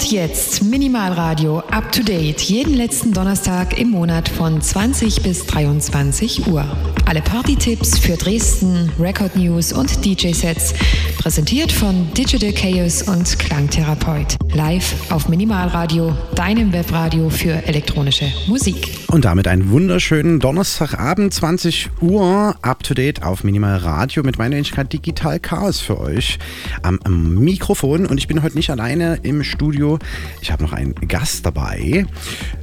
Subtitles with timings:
[0.00, 2.40] Und jetzt Minimalradio up to date.
[2.40, 6.64] Jeden letzten Donnerstag im Monat von 20 bis 23 Uhr.
[7.04, 10.72] Alle Party-Tipps für Dresden, Record News und DJ-Sets.
[11.18, 14.36] Präsentiert von Digital Chaos und Klangtherapeut.
[14.54, 18.99] Live auf Minimalradio, deinem Webradio für elektronische Musik.
[19.10, 24.92] Und damit einen wunderschönen Donnerstagabend, 20 Uhr, up to date auf Minimalradio mit meiner Wenigkeit
[24.92, 26.38] Digital Chaos für euch
[26.82, 27.00] am,
[27.34, 28.06] Mikrofon.
[28.06, 29.98] Und ich bin heute nicht alleine im Studio.
[30.40, 32.06] Ich habe noch einen Gast dabei.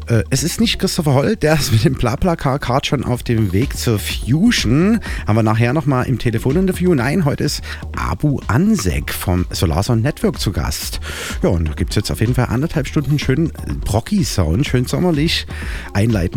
[0.08, 3.76] Äh, es ist nicht Christopher Holl, der ist mit dem BlaBlaCar-Card schon auf dem Weg
[3.76, 5.02] zur Fusion.
[5.28, 6.96] Haben wir nachher nochmal im Telefoninterview.
[6.96, 7.62] Nein, heute ist
[7.98, 11.02] Abu Ansek vom Solarson Network zu Gast.
[11.44, 13.52] Ja, und da gibt es jetzt auf jeden Fall anderthalb Stunden schön
[13.84, 15.46] Brocky-Sound, schön sommerlich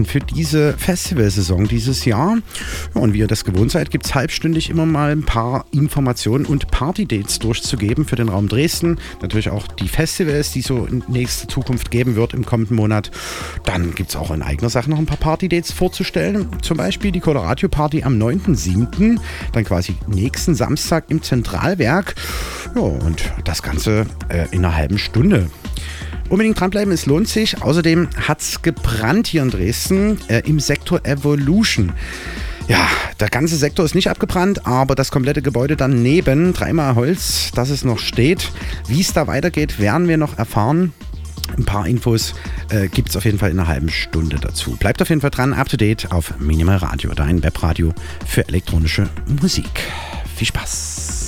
[0.01, 2.39] einleitend für diese Festivalsaison dieses Jahr.
[2.95, 6.47] Ja, und wie ihr das gewohnt seid, gibt es halbstündig immer mal ein paar Informationen
[6.47, 8.99] und Party-Dates durchzugeben für den Raum Dresden.
[9.23, 13.11] Natürlich auch die Festivals, die so in nächster Zukunft geben wird im kommenden Monat.
[13.65, 16.49] Dann gibt es auch in eigener Sache noch ein paar Party-Dates vorzustellen.
[16.63, 19.19] Zum Beispiel die Coloradio Party am 9.7.,
[19.53, 22.15] dann quasi nächsten Samstag im Zentralwerk.
[22.75, 25.51] Ja, und das Ganze äh, in einer halben Stunde.
[26.31, 27.61] Unbedingt dranbleiben, es lohnt sich.
[27.61, 31.93] Außerdem hat es gebrannt hier in Dresden äh, im Sektor Evolution.
[32.69, 32.87] Ja,
[33.19, 37.85] der ganze Sektor ist nicht abgebrannt, aber das komplette Gebäude daneben, dreimal Holz, dass es
[37.85, 38.53] noch steht.
[38.87, 40.93] Wie es da weitergeht, werden wir noch erfahren.
[41.57, 42.35] Ein paar Infos
[42.71, 44.77] äh, gibt es auf jeden Fall in einer halben Stunde dazu.
[44.77, 47.93] Bleibt auf jeden Fall dran, up to date auf Minimal Radio, dein Webradio
[48.25, 49.69] für elektronische Musik.
[50.37, 51.20] Viel Spaß!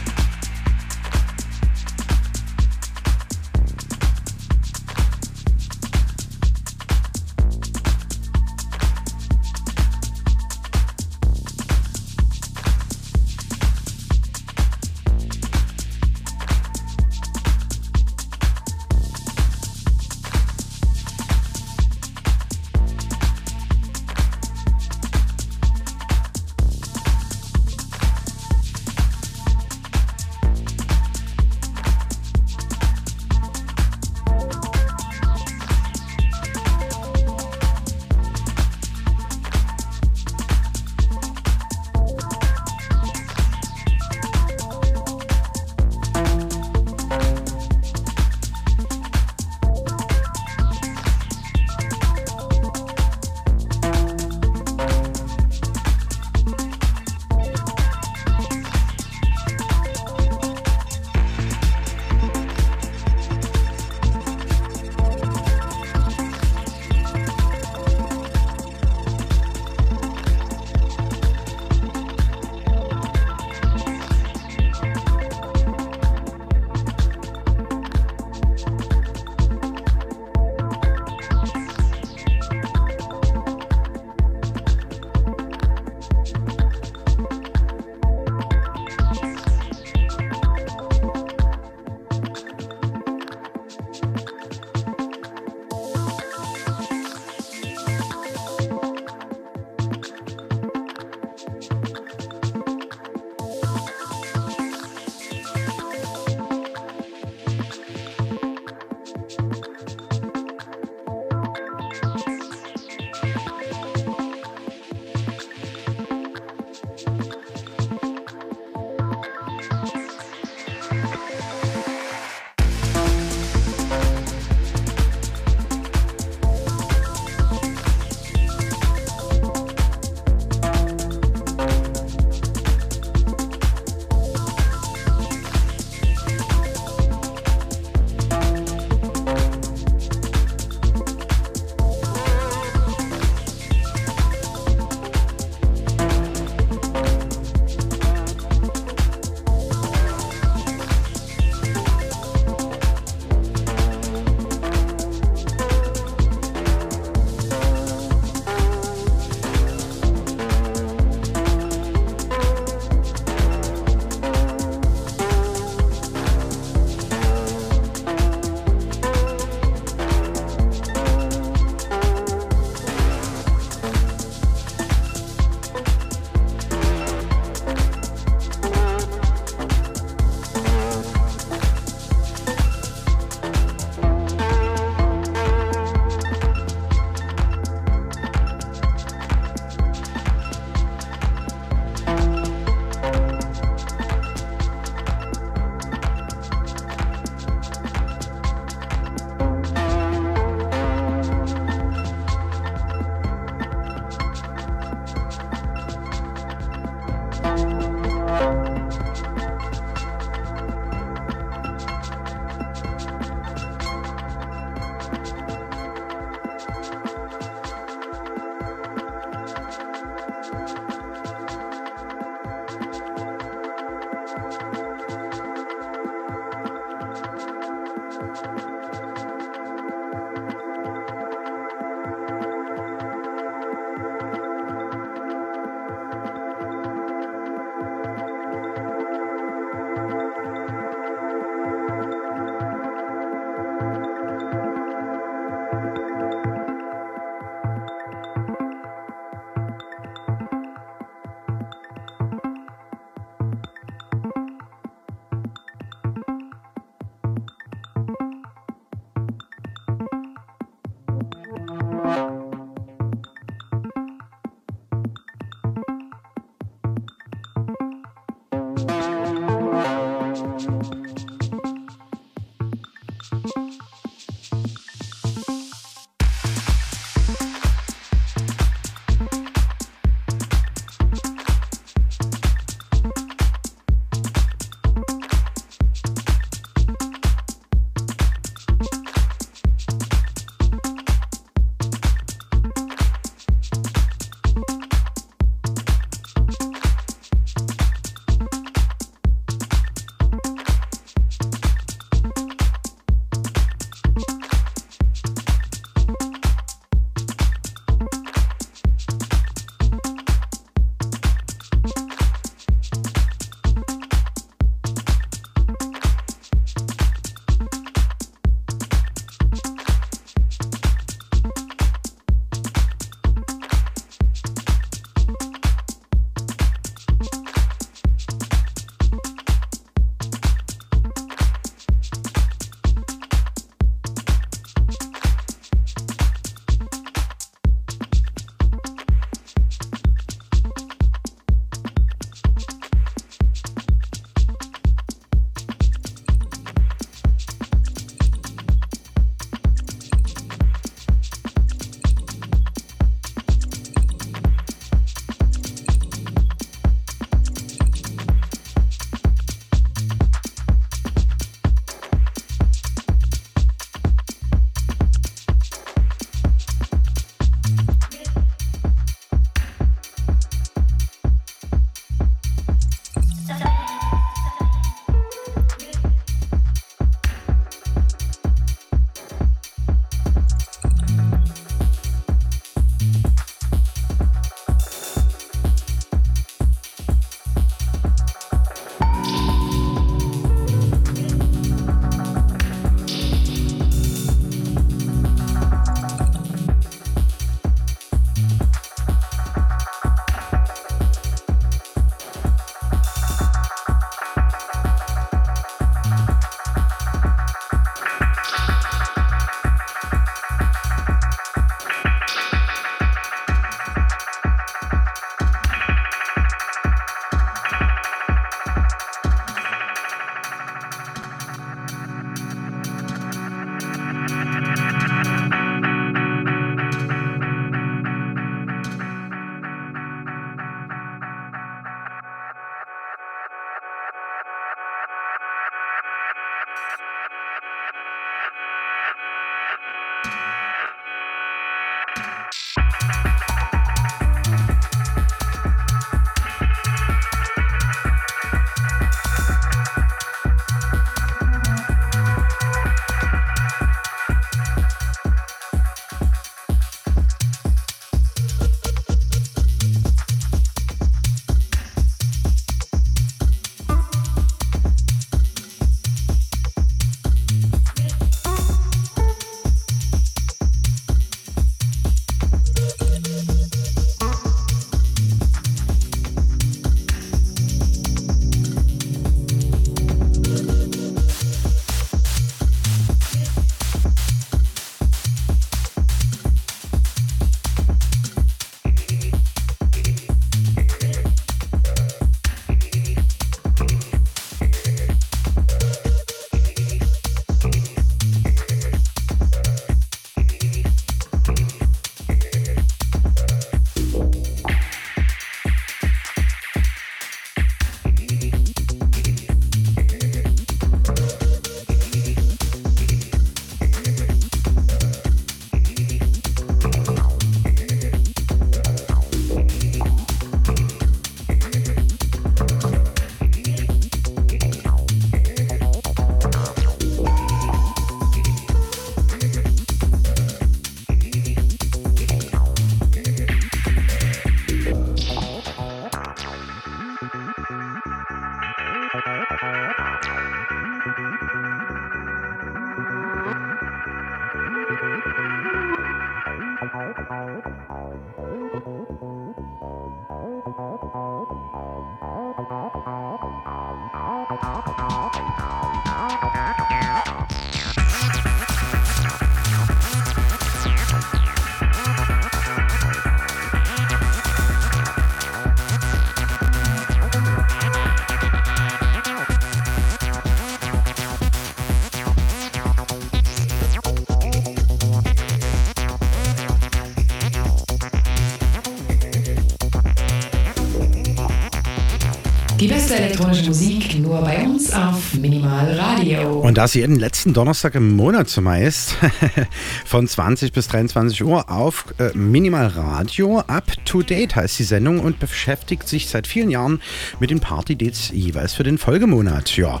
[583.10, 586.60] Beste elektronische Musik nur bei uns auf Minimal Radio.
[586.60, 589.16] Und das jeden letzten Donnerstag im Monat zumeist
[590.04, 593.64] von 20 bis 23 Uhr auf äh, Minimal Radio.
[594.10, 597.00] To Date heißt die Sendung und beschäftigt sich seit vielen Jahren
[597.38, 599.76] mit den Party-Dates jeweils für den Folgemonat.
[599.76, 600.00] Ja.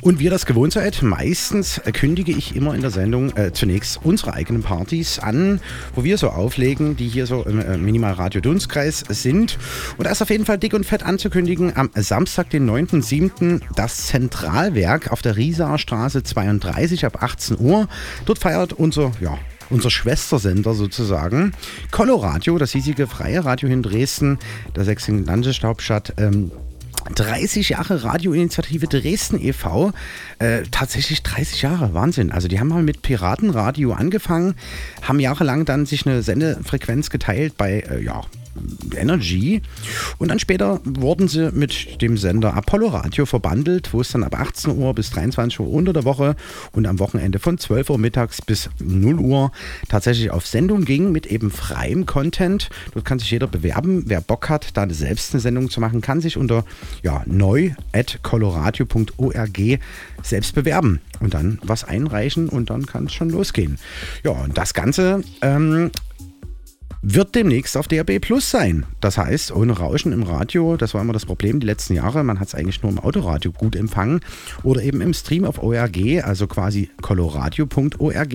[0.00, 3.98] Und wie ihr das gewohnt seid, meistens kündige ich immer in der Sendung äh, zunächst
[4.04, 5.60] unsere eigenen Partys an,
[5.96, 9.58] wo wir so auflegen, die hier so im äh, Minimal Radio Dunstkreis sind.
[9.96, 14.06] Und da ist auf jeden Fall dick und fett anzukündigen am Samstag, den 9.7., das
[14.06, 17.88] Zentralwerk auf der Riesaer Straße 32 ab 18 Uhr.
[18.24, 19.36] Dort feiert unser, ja,
[19.70, 21.52] unser Schwestersender sozusagen.
[21.90, 24.38] Coloradio, das hiesige freie Radio in Dresden,
[24.74, 26.14] der sächsischen Landeshauptstadt.
[26.18, 26.50] Ähm,
[27.14, 29.92] 30 Jahre Radioinitiative Dresden e.V.
[30.38, 32.30] Äh, tatsächlich 30 Jahre, Wahnsinn.
[32.30, 34.54] Also die haben mal mit Piratenradio angefangen,
[35.02, 38.22] haben jahrelang dann sich eine Sendefrequenz geteilt bei, äh, ja,
[38.96, 39.62] Energy.
[40.18, 44.38] Und dann später wurden sie mit dem Sender Apollo Radio verbandelt, wo es dann ab
[44.38, 46.34] 18 Uhr bis 23 Uhr unter der Woche
[46.72, 49.52] und am Wochenende von 12 Uhr mittags bis 0 Uhr
[49.88, 52.70] tatsächlich auf Sendung ging mit eben freiem Content.
[52.94, 54.04] Dort kann sich jeder bewerben.
[54.06, 56.64] Wer Bock hat, da selbst eine Sendung zu machen, kann sich unter
[57.02, 59.58] ja, neu.coloradio.org
[60.28, 63.78] selbst bewerben und dann was einreichen und dann kann es schon losgehen.
[64.24, 65.90] Ja, und das Ganze ähm,
[67.02, 68.84] wird demnächst auf DAB Plus sein.
[69.00, 72.24] Das heißt, ohne Rauschen im Radio, das war immer das Problem die letzten Jahre.
[72.24, 74.20] Man hat es eigentlich nur im Autoradio gut empfangen
[74.62, 78.34] oder eben im Stream auf ORG, also quasi coloradio.org.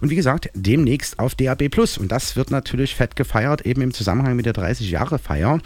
[0.00, 1.98] Und wie gesagt, demnächst auf DAB Plus.
[1.98, 5.60] Und das wird natürlich fett gefeiert, eben im Zusammenhang mit der 30-Jahre-Feier.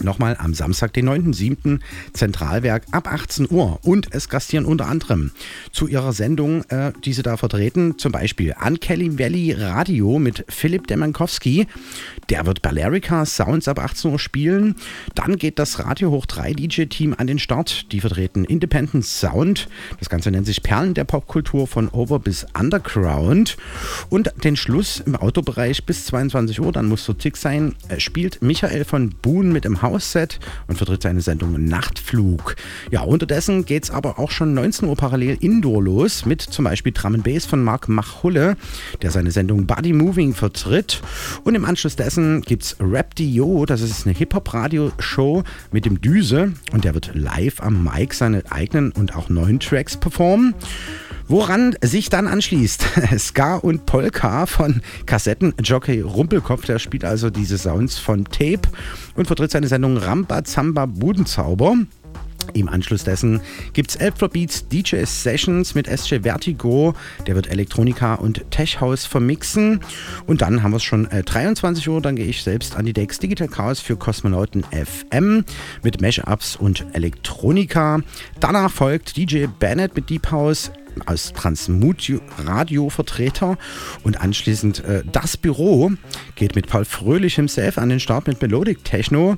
[0.00, 1.80] Nochmal am Samstag, den 9.7.
[2.12, 3.80] Zentralwerk ab 18 Uhr.
[3.82, 5.32] Und es gastieren unter anderem
[5.72, 10.44] zu ihrer Sendung, äh, die sie da vertreten, zum Beispiel an Kelly Valley Radio mit
[10.48, 11.66] Philipp Demankowski.
[12.30, 14.76] Der wird Balearica Sounds ab 18 Uhr spielen.
[15.14, 17.90] Dann geht das Radio Hoch 3 DJ-Team an den Start.
[17.90, 19.68] Die vertreten Independent Sound.
[19.98, 23.56] Das Ganze nennt sich Perlen der Popkultur von Over bis Underground.
[24.10, 28.42] Und den Schluss im Autobereich bis 22 Uhr, dann muss so tick sein, äh, spielt
[28.42, 32.56] Michael von Buhn mit dem Hausset und vertritt seine Sendung Nachtflug.
[32.90, 36.92] Ja, unterdessen geht es aber auch schon 19 Uhr parallel indoor los mit zum Beispiel
[36.92, 38.56] Drum Bass von Marc Machulle,
[39.00, 41.00] der seine Sendung Body Moving vertritt.
[41.44, 46.52] Und im Anschluss dessen gibt es Rap Dio, das ist eine Hip-Hop-Radio-Show mit dem Düse
[46.72, 50.54] und der wird live am Mic seine eigenen und auch neuen Tracks performen.
[51.28, 52.86] Woran sich dann anschließt
[53.18, 58.62] Ska und Polka von Kassettenjockey Rumpelkopf, der spielt also diese Sounds von Tape
[59.14, 61.76] und vertritt seine Sendung Ramba Zamba Budenzauber.
[62.54, 63.42] Im Anschluss dessen
[63.74, 66.94] gibt es Beats DJ Sessions mit SJ Vertigo.
[67.26, 69.80] Der wird Elektronika und Tech House vermixen.
[70.26, 72.00] Und dann haben wir es schon äh, 23 Uhr.
[72.00, 75.44] Dann gehe ich selbst an die Decks Digital Chaos für Kosmonauten FM
[75.82, 78.00] mit Mashups und Elektronika.
[78.40, 80.70] Danach folgt DJ Bennett mit Deep House,
[81.06, 83.56] als Transmut-Radio-Vertreter
[84.02, 85.92] und anschließend äh, das Büro
[86.34, 89.36] geht mit Paul Fröhlich himself an den Start mit Melodic Techno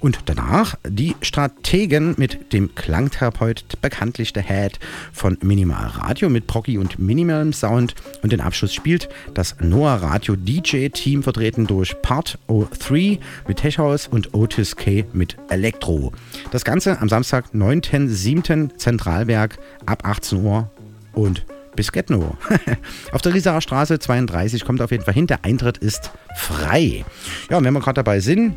[0.00, 4.78] und danach die Strategen mit dem Klangtherapeut, bekanntlich der Head
[5.12, 10.36] von Minimal Radio mit Proggy und Minimal Sound und den Abschluss spielt das Noah Radio
[10.36, 16.12] DJ Team vertreten durch Part 03 mit Tech House und Otis K mit Elektro.
[16.50, 18.76] Das Ganze am Samstag, 9.7.
[18.76, 20.70] Zentralwerk ab 18 Uhr
[21.12, 21.44] und
[21.74, 22.36] bis Getno.
[23.12, 25.26] auf der Riesaer Straße 32 kommt auf jeden Fall hin.
[25.26, 27.04] Der Eintritt ist frei.
[27.50, 28.54] Ja, und wenn wir gerade dabei sind,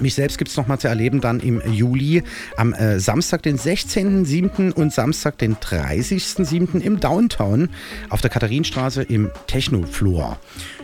[0.00, 2.24] mich selbst gibt es nochmal zu erleben dann im Juli
[2.56, 4.72] am äh, Samstag, den 16.07.
[4.72, 6.80] und Samstag, den 30.07.
[6.80, 7.68] im Downtown
[8.10, 10.38] auf der Katharinenstraße im Technoflor.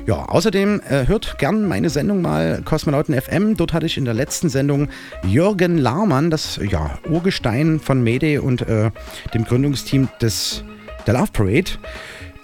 [0.06, 3.56] Ja, außerdem äh, hört gern meine Sendung mal Kosmonauten FM.
[3.56, 4.88] Dort hatte ich in der letzten Sendung
[5.24, 8.92] Jürgen Lahmann, das ja, Urgestein von Mede und äh,
[9.34, 10.62] dem Gründungsteam des
[11.06, 11.72] der Love Parade.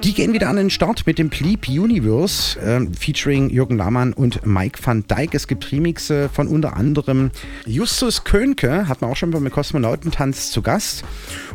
[0.04, 4.44] Die gehen wieder an den Start mit dem Pleep Universe, äh, featuring Jürgen Lahmann und
[4.44, 5.34] Mike van Dijk.
[5.34, 7.30] Es gibt Remixe von unter anderem
[7.64, 11.02] Justus Könke, hat man auch schon beim Kosmonautentanz zu Gast.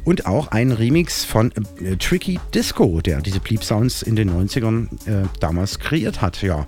[0.04, 4.88] Und auch ein Remix von äh, Tricky Disco, der diese Pleep Sounds in den 90ern
[5.06, 6.42] äh, damals kreiert hat.
[6.42, 6.66] Ja,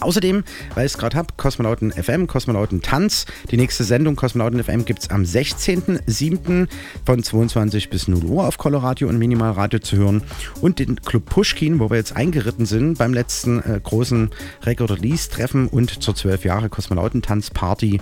[0.00, 0.44] Außerdem,
[0.74, 3.26] weil ich es gerade habe, Kosmonauten FM, Kosmonauten Tanz.
[3.50, 6.68] Die nächste Sendung Kosmonauten FM gibt es am 16.07.
[7.04, 10.22] von 22 bis 0 Uhr auf Coloradio und Minimalradio zu hören.
[10.60, 14.30] Und den Club Pushkin, wo wir jetzt eingeritten sind beim letzten äh, großen
[14.62, 18.00] Record-Release-Treffen und zur 12 Jahre Kosmonautentanz-Party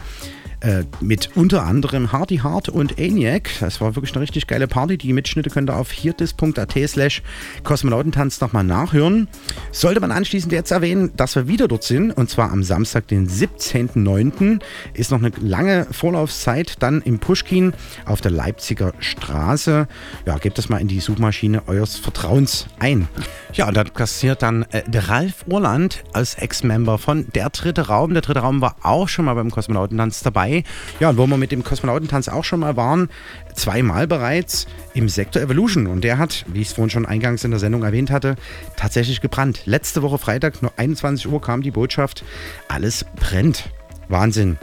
[0.61, 3.51] äh, mit unter anderem Hardy Hart und ENIAC.
[3.61, 4.99] Das war wirklich eine richtig geile Party.
[4.99, 7.23] Die Mitschnitte könnt ihr auf hierdis.at slash
[7.63, 9.29] Kosmonautentanz nochmal nachhören.
[9.71, 13.29] Sollte man anschließend jetzt erwähnen, dass wir wieder dort sind und zwar am Samstag, den
[13.29, 14.61] 17.09.
[14.95, 17.73] Ist noch eine lange Vorlaufzeit dann im Pushkin
[18.05, 19.87] auf der Leipziger Straße.
[20.27, 23.07] Ja, gebt das mal in die Suchmaschine eures Vertrauens ein.
[23.53, 28.13] Ja, und dann kassiert dann äh, der Ralf Urland als Ex-Member von Der Dritte Raum.
[28.13, 30.65] Der Dritte Raum war auch schon mal beim Kosmonautentanz dabei dabei.
[31.01, 33.09] Ja, und wo wir mit dem Kosmonautentanz auch schon mal waren,
[33.55, 35.87] zweimal bereits im Sektor Evolution.
[35.87, 38.37] Und der hat, wie ich es vorhin schon eingangs in der Sendung erwähnt hatte,
[38.77, 39.63] tatsächlich gebrannt.
[39.67, 42.25] Letzte Woche Freitag, nur 21 Uhr, kam die Botschaft,
[42.69, 43.71] alles brennt.
[44.09, 44.59] Wahnsinn.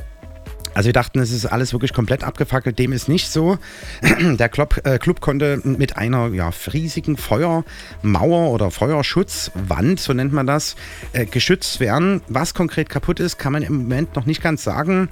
[0.75, 2.77] Also wir dachten, es ist alles wirklich komplett abgefackelt.
[2.77, 3.57] Dem ist nicht so.
[4.19, 10.45] Der Club, äh, Club konnte mit einer ja, riesigen Feuermauer oder Feuerschutzwand, so nennt man
[10.45, 10.75] das,
[11.13, 12.21] äh, geschützt werden.
[12.27, 15.07] Was konkret kaputt ist, kann man im Moment noch nicht ganz sagen.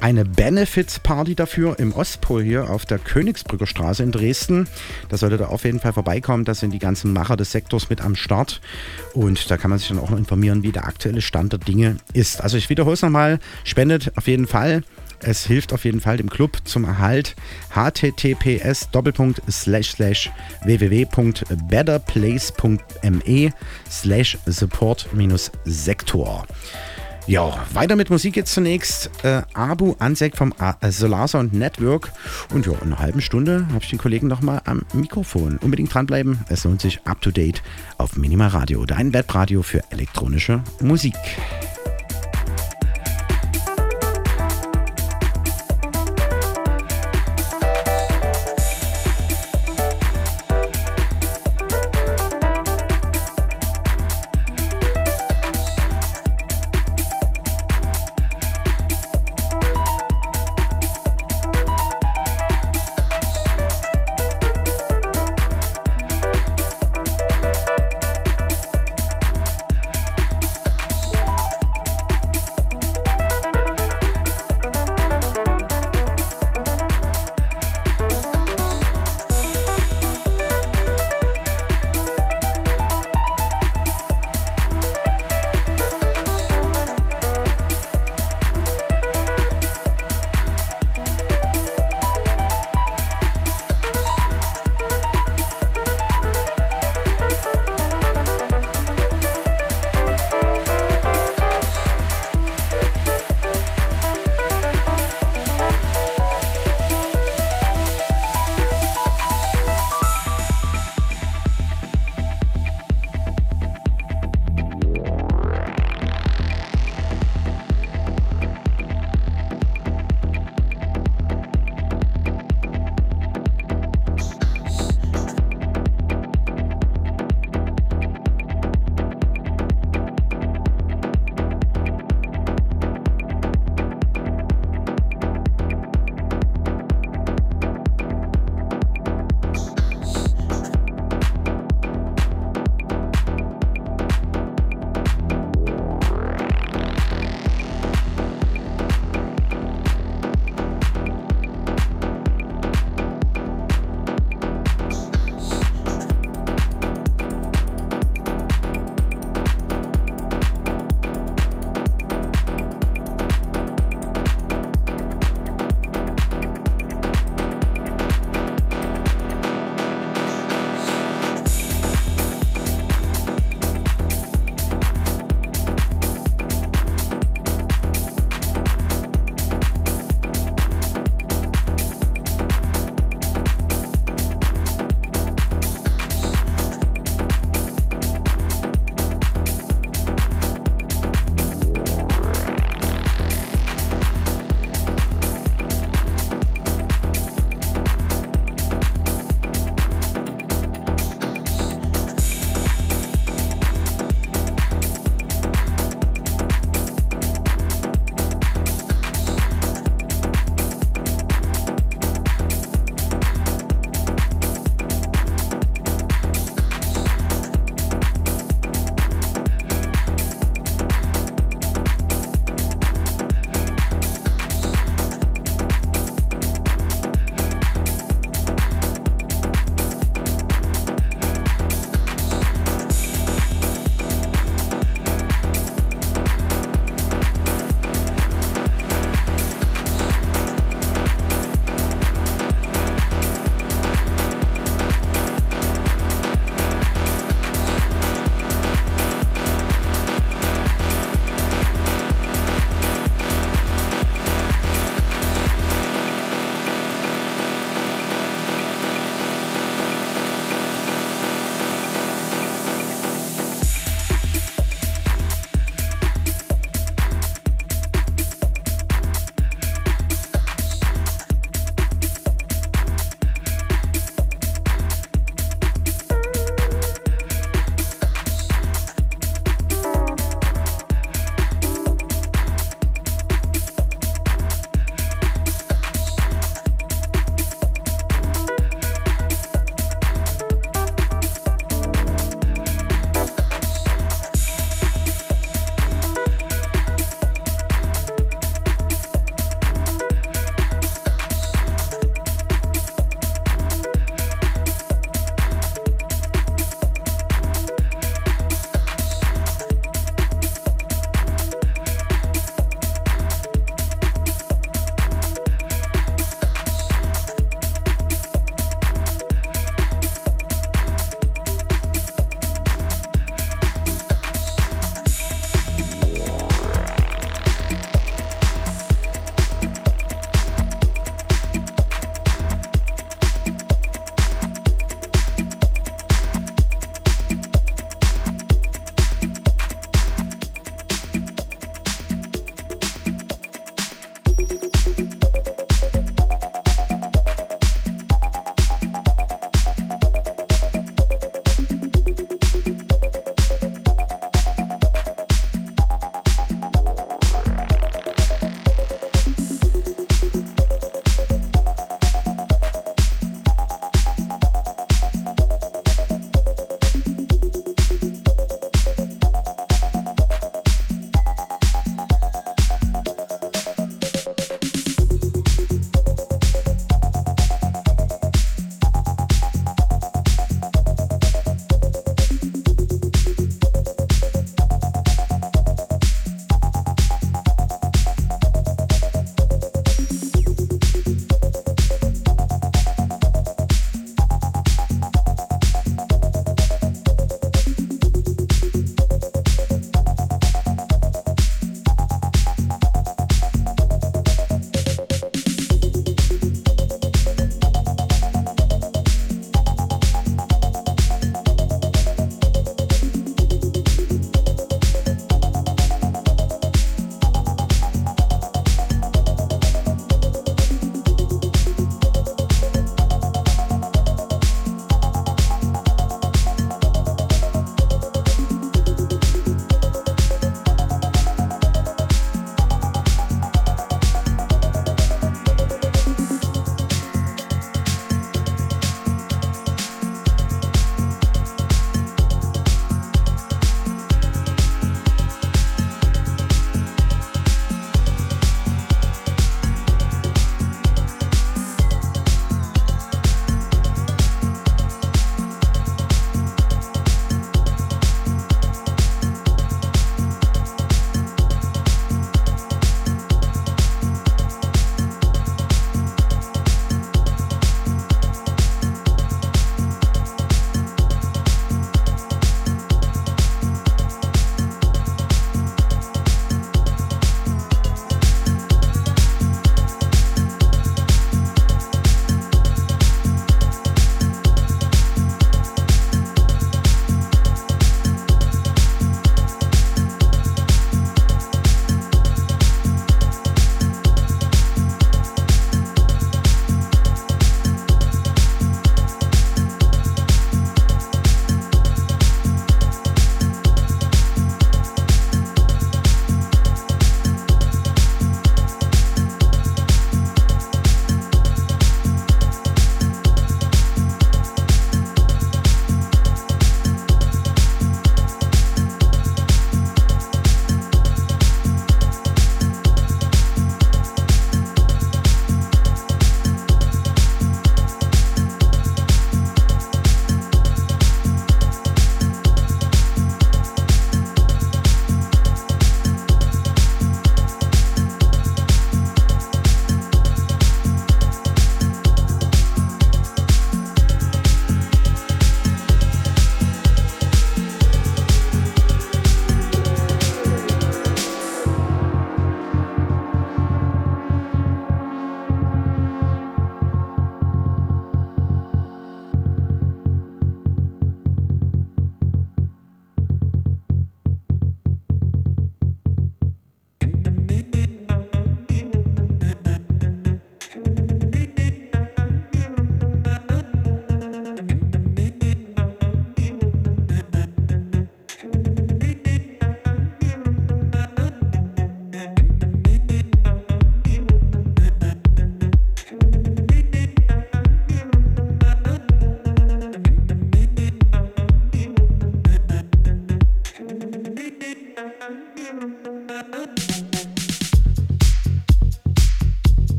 [0.00, 4.68] eine Benefits-Party dafür im Ostpol hier auf der Königsbrücker Straße in Dresden.
[5.08, 6.44] Da solltet ihr auf jeden Fall vorbeikommen.
[6.44, 8.60] Da sind die ganzen Macher des Sektors mit am Start.
[9.14, 11.96] Und da kann man sich dann auch noch informieren, wie der aktuelle Stand der Dinge
[12.12, 12.40] ist.
[12.40, 13.38] Also ich wiederhole es nochmal.
[13.64, 14.82] Spendet auf jeden Fall.
[15.22, 17.36] Es hilft auf jeden Fall dem Club zum Erhalt.
[17.74, 18.88] https
[20.64, 23.52] www.betterplace.me
[23.90, 26.46] slash support-sektor.
[27.30, 29.08] Ja, weiter mit Musik jetzt zunächst.
[29.22, 32.10] Äh, Abu Ansek vom äh, Solar Sound Network.
[32.52, 35.56] Und ja, in einer halben Stunde habe ich den Kollegen nochmal am Mikrofon.
[35.58, 36.40] Unbedingt dranbleiben.
[36.48, 37.62] Es lohnt sich up to date
[37.98, 41.14] auf Minimal Radio, dein Webradio für elektronische Musik.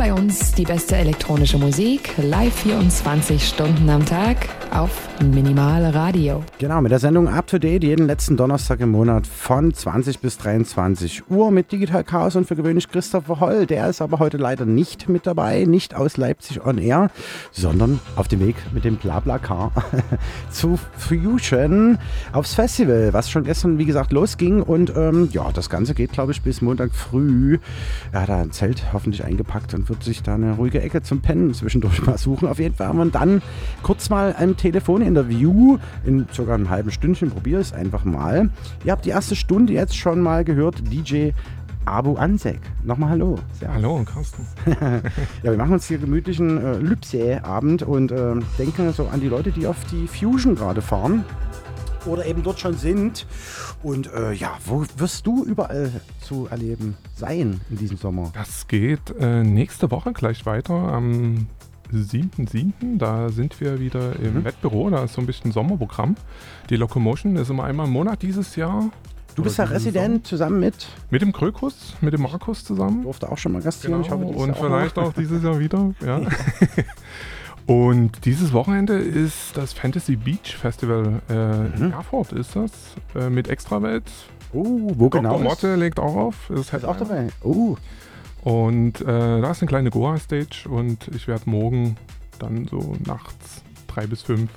[0.00, 6.42] Bei uns die beste elektronische Musik, live 24 Stunden am Tag auf Minimal Radio.
[6.58, 10.38] Genau, mit der Sendung Up to Date jeden letzten Donnerstag im Monat von 20 bis
[10.38, 13.66] 23 Uhr mit Digital Chaos und für gewöhnlich Christopher Holl.
[13.66, 17.10] Der ist aber heute leider nicht mit dabei, nicht aus Leipzig on Air,
[17.50, 19.72] sondern auf dem Weg mit dem Blabla-Car
[20.50, 21.98] zu Fusion
[22.32, 24.62] aufs Festival, was schon gestern, wie gesagt, losging.
[24.62, 27.58] Und ähm, ja, das Ganze geht, glaube ich, bis Montag früh.
[28.12, 31.20] Er hat da ein Zelt hoffentlich eingepackt und wird sich da eine ruhige Ecke zum
[31.20, 32.48] Pennen zwischendurch mal suchen.
[32.48, 33.40] Auf jeden Fall haben wir dann
[33.82, 37.30] kurz mal ein Telefoninterview in circa einem halben Stündchen.
[37.30, 38.50] Probiere es einfach mal.
[38.84, 40.82] Ihr habt die erste Stunde jetzt schon mal gehört.
[40.92, 41.30] DJ
[41.84, 42.60] Abu Ansek.
[42.82, 43.38] Nochmal Hallo.
[43.58, 43.74] Servus.
[43.76, 44.46] Hallo, Carsten.
[45.42, 49.52] ja, wir machen uns hier gemütlichen äh, Lübsee-Abend und äh, denken so an die Leute,
[49.52, 51.24] die auf die Fusion gerade fahren
[52.06, 53.26] oder eben dort schon sind.
[53.82, 55.90] Und äh, ja, wo wirst du überall
[56.30, 58.30] zu erleben sein in diesem Sommer?
[58.34, 61.48] Das geht äh, nächste Woche gleich weiter am
[61.92, 62.98] 7.7.
[62.98, 64.44] Da sind wir wieder im mhm.
[64.44, 64.90] Wettbüro.
[64.90, 66.14] Da ist so ein bisschen Sommerprogramm.
[66.70, 68.90] Die Locomotion ist immer einmal im Monat dieses Jahr.
[69.34, 70.86] Du bist ja Resident zusammen mit?
[71.10, 73.02] Mit dem Krökus, mit dem Markus zusammen.
[73.02, 74.02] Durfte auch schon mal gastieren.
[74.02, 75.94] Genau, und vielleicht auch, auch dieses Jahr wieder.
[76.04, 76.20] Ja.
[77.66, 81.72] Und dieses Wochenende ist das Fantasy Beach Festival äh, mhm.
[81.76, 82.72] in Erfurt, ist das,
[83.14, 84.10] äh, mit Extrawelt.
[84.52, 85.22] Oh, wo Dr.
[85.22, 85.38] genau?
[85.38, 86.50] Motte legt auch auf.
[86.50, 87.28] Ist, ist auch dabei.
[87.42, 87.76] Oh.
[88.42, 91.96] Und äh, da ist eine kleine Goa-Stage und ich werde morgen
[92.38, 94.50] dann so nachts drei bis fünf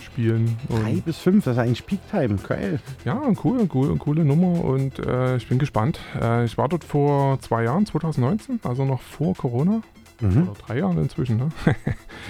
[0.00, 0.56] spielen.
[0.68, 2.80] Drei bis fünf, das ist eigentlich Peak Time, geil.
[3.04, 5.98] Ja, cool, cool, coole Nummer und äh, ich bin gespannt.
[6.20, 9.82] Äh, ich war dort vor zwei Jahren, 2019, also noch vor Corona.
[10.20, 10.42] Mhm.
[10.42, 11.48] Oder drei Jahren inzwischen, ne?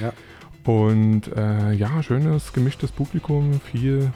[0.02, 0.12] ja.
[0.64, 4.12] Und äh, ja, schönes, gemischtes Publikum, viel,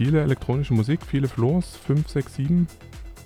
[0.00, 2.66] viele elektronische Musik, viele Floors, 5, 6, 7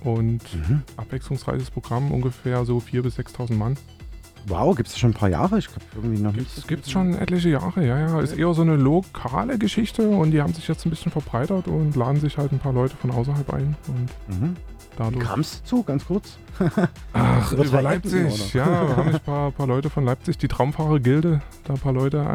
[0.03, 0.83] und mhm.
[0.97, 3.77] abwechslungsreiches Programm, ungefähr so 4.000 bis 6.000 Mann.
[4.47, 5.57] Wow, gibt es schon ein paar Jahre?
[5.57, 6.55] Ich glaube irgendwie noch nicht.
[6.55, 8.19] Es gibt schon etliche Jahre, ja, ja.
[8.19, 11.95] Ist eher so eine lokale Geschichte und die haben sich jetzt ein bisschen verbreitert und
[11.95, 13.77] laden sich halt ein paar Leute von außerhalb ein.
[13.87, 14.55] Und mhm.
[14.97, 15.23] dadurch.
[15.23, 16.37] Wie kam es dazu, ganz kurz?
[17.13, 18.65] Ach, über Leipzig, ja.
[18.65, 22.27] Da haben mich ein paar, paar Leute von Leipzig, die Traumfahrer-Gilde, da ein paar Leute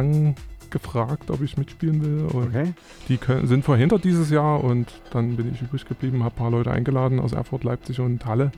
[0.71, 2.27] angefragt, ob ich mitspielen will.
[2.27, 2.75] Und okay.
[3.09, 6.51] Die können, sind verhindert dieses Jahr und dann bin ich übrig geblieben, habe ein paar
[6.51, 8.53] Leute eingeladen aus Erfurt, Leipzig und Halle.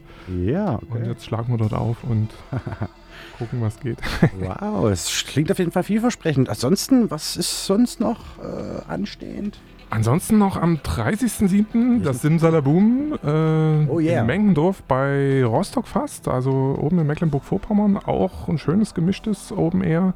[0.45, 0.85] Ja, okay.
[0.91, 2.29] Und jetzt schlagen wir dort auf und
[3.39, 3.99] gucken, was geht.
[4.41, 6.49] wow, es klingt auf jeden Fall vielversprechend.
[6.49, 9.59] Ansonsten, was ist sonst noch äh, anstehend?
[9.93, 12.03] Ansonsten noch am 30.07.
[12.03, 14.22] das Simsalabum äh, oh yeah.
[14.22, 17.99] in Mengendorf bei Rostock fast, also oben in Mecklenburg-Vorpommern.
[17.99, 20.14] Auch ein schönes gemischtes Open Air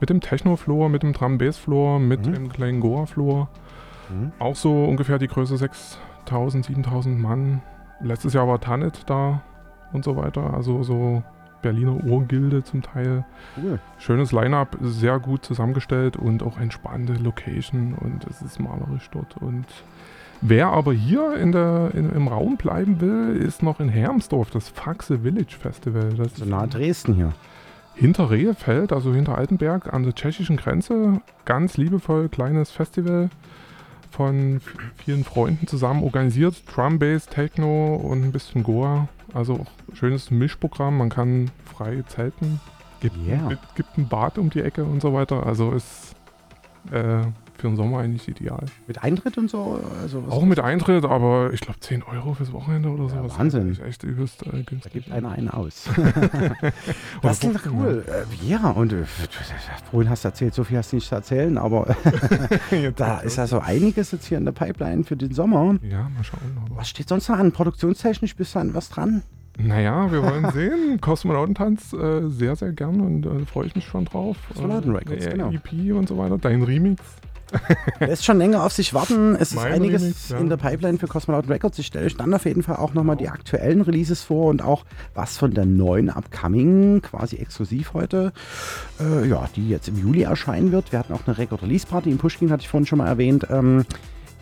[0.00, 2.32] mit dem Techno-Floor, mit dem Drum-Bass-Floor, mit mhm.
[2.32, 3.50] dem kleinen Goa-Floor.
[4.08, 4.32] Mhm.
[4.38, 7.60] Auch so ungefähr die Größe 6.000, 7.000 Mann.
[8.00, 9.42] Letztes Jahr war Tanit da
[9.92, 10.54] und so weiter.
[10.54, 11.22] Also so
[11.62, 13.24] Berliner Urgilde zum Teil.
[13.56, 13.78] Cool.
[13.98, 19.36] Schönes Line-up, sehr gut zusammengestellt und auch entspannte Location und es ist malerisch dort.
[19.36, 19.66] Und
[20.40, 24.68] wer aber hier in der, in, im Raum bleiben will, ist noch in Hermsdorf, das
[24.68, 26.14] Faxe Village Festival.
[26.16, 27.32] Das so nah Dresden hier.
[27.94, 31.20] Hinter Rehefeld, also hinter Altenberg an der tschechischen Grenze.
[31.44, 33.28] Ganz liebevoll, kleines Festival
[34.18, 34.60] von
[34.96, 36.64] vielen Freunden zusammen organisiert.
[36.74, 39.08] Drum, Bass, Techno und ein bisschen Goa.
[39.32, 39.64] Also
[39.94, 40.98] schönes Mischprogramm.
[40.98, 42.60] Man kann frei zelten.
[42.98, 43.56] Gibt, yeah.
[43.76, 45.46] gibt ein Bad um die Ecke und so weiter.
[45.46, 46.16] Also ist
[46.90, 47.22] äh,
[47.60, 48.64] für den Sommer eigentlich ideal.
[48.86, 49.80] Mit Eintritt und so?
[50.02, 53.32] Also auch mit Eintritt, aber ich glaube 10 Euro fürs Wochenende oder sowas.
[53.32, 53.72] Ja, Wahnsinn.
[53.72, 54.82] Ist echt übelst äh, günstig.
[54.82, 55.88] Da gibt einer einen aus.
[57.22, 58.04] das ist cool.
[58.06, 59.04] Äh, ja, und äh,
[59.90, 61.96] vorhin hast du erzählt, so viel hast du nicht zu erzählen, aber
[62.96, 65.76] da ist also einiges jetzt hier in der Pipeline für den Sommer.
[65.82, 66.40] Ja, mal schauen.
[66.70, 67.52] Was steht sonst noch an?
[67.52, 69.22] Produktionstechnisch bist du an was dran?
[69.60, 71.00] Naja, wir wollen sehen.
[71.00, 74.36] Kosmonautentanz äh, sehr, sehr gern und da äh, freue ich mich schon drauf.
[74.48, 75.50] Kosmonauten Records, äh, genau.
[75.50, 76.38] EP und so weiter.
[76.38, 77.02] Dein Remix.
[78.00, 79.34] Lässt schon länger auf sich warten.
[79.34, 80.38] Es ist einiges Remix, ja.
[80.38, 81.78] in der Pipeline für Cosmonaut Records.
[81.78, 84.84] Ich stelle euch dann auf jeden Fall auch nochmal die aktuellen Releases vor und auch
[85.14, 88.32] was von der neuen Upcoming, quasi exklusiv heute,
[89.00, 90.92] äh, ja, die jetzt im Juli erscheinen wird.
[90.92, 93.46] Wir hatten auch eine Record-Release-Party in Pushkin, hatte ich vorhin schon mal erwähnt.
[93.50, 93.84] Ähm,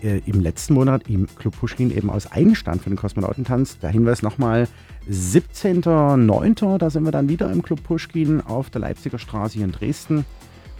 [0.02, 3.78] äh, Im letzten Monat im Club Pushkin eben aus Einstand für den Kosmonautentanz.
[3.78, 4.68] Der Hinweis nochmal,
[5.10, 6.78] 17.09.
[6.78, 10.26] Da sind wir dann wieder im Club Pushkin auf der Leipziger Straße hier in Dresden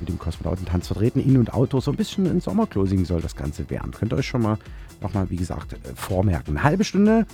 [0.01, 1.21] mit dem Kosmonautentanz vertreten.
[1.21, 3.93] In- und Auto, so ein bisschen ein Sommerclosing soll das Ganze werden.
[3.93, 4.59] Könnt ihr euch schon mal
[5.01, 6.57] nochmal, wie gesagt, äh, vormerken.
[6.57, 7.27] Eine halbe Stunde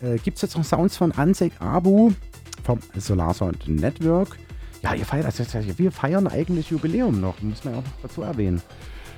[0.00, 2.12] äh, gibt es jetzt noch Sounds von Ansek Abu
[2.64, 4.38] vom Solar Sound Network.
[4.82, 5.44] Ja, ihr feiert, also
[5.78, 8.62] wir feiern eigentlich Jubiläum noch, muss man ja auch noch dazu erwähnen.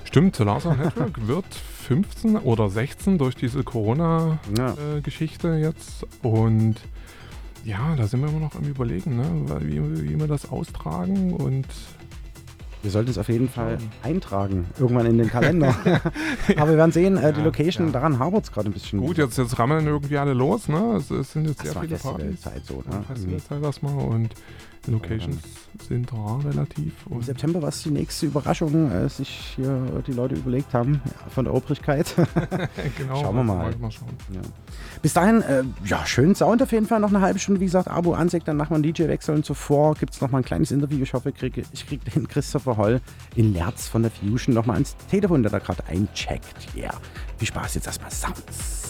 [0.04, 1.46] Stimmt, Solar Sound Network wird
[1.86, 5.54] 15 oder 16 durch diese Corona-Geschichte ja.
[5.54, 6.06] äh, jetzt.
[6.22, 6.76] Und
[7.64, 9.60] Ja, da sind wir immer noch am Überlegen, ne?
[9.60, 11.66] wie, wie wir das austragen und
[12.84, 15.74] wir sollten es auf jeden Fall eintragen, irgendwann in den Kalender.
[16.56, 17.92] Aber wir werden sehen, äh, die Location, ja.
[17.92, 19.00] daran hapert es gerade ein bisschen.
[19.00, 20.96] Gut, jetzt, jetzt rammeln irgendwie alle los, ne?
[20.98, 22.42] Es, es sind jetzt das sehr viele Partys.
[22.42, 23.02] Zeit so, ne?
[23.08, 23.64] Festivalzeit mhm.
[23.64, 24.34] erstmal und
[24.86, 25.38] Locations
[25.88, 26.92] sind rar relativ.
[27.10, 31.30] Im September war es die nächste Überraschung, äh, sich hier die Leute überlegt haben ja,
[31.30, 32.14] von der Obrigkeit.
[32.98, 33.22] genau.
[33.22, 33.74] Schauen wir mal.
[33.76, 34.08] mal schauen.
[34.32, 34.40] Ja.
[35.02, 37.00] Bis dahin, äh, ja, schönen Sound auf jeden Fall.
[37.00, 39.94] Noch eine halbe Stunde, wie gesagt, Abo ansagt, dann machen wir einen DJ-Wechsel und zuvor
[39.94, 41.02] gibt es noch mal ein kleines Interview.
[41.02, 43.00] Ich hoffe, ich kriege ich krieg den Christopher Holl
[43.34, 46.74] in Lerz von der Fusion noch mal ans Telefon, der da gerade eincheckt.
[46.74, 46.94] Ja, yeah.
[47.38, 48.83] viel Spaß jetzt erstmal Sounds.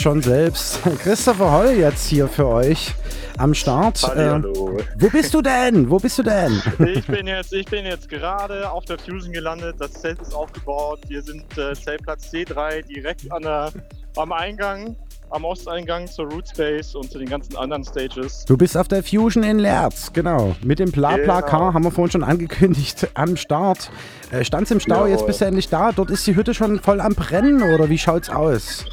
[0.00, 0.80] Schon selbst.
[1.02, 2.94] Christopher Holl jetzt hier für euch
[3.36, 4.02] am Start.
[4.16, 5.90] Äh, wo bist du denn?
[5.90, 6.62] Wo bist du denn?
[6.78, 9.76] Ich bin jetzt, ich bin jetzt gerade auf der Fusion gelandet.
[9.78, 11.00] Das Zelt ist aufgebaut.
[11.08, 13.72] Wir sind äh, Zeltplatz C3 direkt an der,
[14.16, 14.96] am Eingang
[15.30, 18.44] am Osteingang zur Root Space und zu den ganzen anderen Stages.
[18.46, 20.56] Du bist auf der Fusion in Lerz, genau.
[20.62, 21.74] Mit dem Blabla Car genau.
[21.74, 23.90] haben wir vorhin schon angekündigt am Start.
[24.30, 25.10] Äh, stand's im Stau, Jawohl.
[25.10, 25.92] jetzt bist du endlich da.
[25.92, 28.84] Dort ist die Hütte schon voll am Brennen oder wie schaut's aus?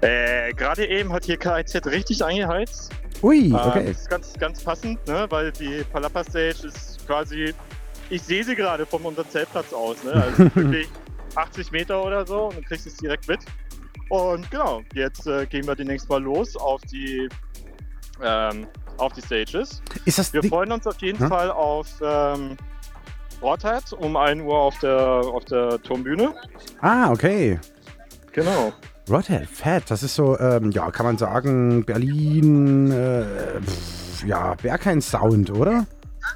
[0.00, 2.92] Äh, Gerade eben hat hier KIZ richtig eingeheizt.
[3.22, 3.86] Ui, ähm, okay.
[3.86, 5.26] das ist ganz, ganz passend, ne?
[5.30, 7.54] weil die Palapa Stage ist quasi,
[8.10, 10.02] ich sehe sie gerade von unserem Zeltplatz aus.
[10.04, 10.12] Ne?
[10.12, 10.88] Also wirklich
[11.34, 13.40] 80 Meter oder so und du kriegst es direkt mit.
[14.08, 17.28] Und genau, jetzt äh, gehen wir demnächst mal los auf die,
[18.22, 18.66] ähm,
[18.98, 19.82] auf die Stages.
[20.04, 20.48] Ist das wir die...
[20.48, 21.28] freuen uns auf jeden hm?
[21.28, 22.56] Fall auf ähm,
[23.40, 26.34] Broadhead um 1 Uhr auf der, auf der Turmbühne.
[26.80, 27.58] Ah, okay.
[28.32, 28.72] Genau.
[29.08, 29.84] Rodhead, fett.
[29.88, 35.50] Das ist so, ähm, ja, kann man sagen, Berlin, äh, pff, ja, wäre kein Sound,
[35.50, 35.86] oder?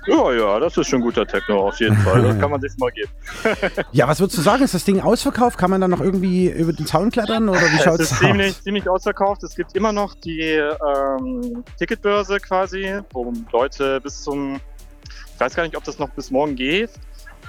[0.07, 2.23] Ja, ja, das ist schon guter Techno auf jeden Fall.
[2.23, 3.11] Das kann man sich mal geben.
[3.93, 4.63] ja, was würdest du sagen?
[4.63, 5.59] Ist das Ding ausverkauft?
[5.59, 8.19] Kann man dann noch irgendwie über den Zaun klettern oder wie schaut es aus?
[8.21, 9.43] Ziemlich, ziemlich ausverkauft.
[9.43, 14.61] Es gibt immer noch die ähm, Ticketbörse quasi, wo Leute bis zum,
[15.35, 16.91] ich weiß gar nicht, ob das noch bis morgen geht,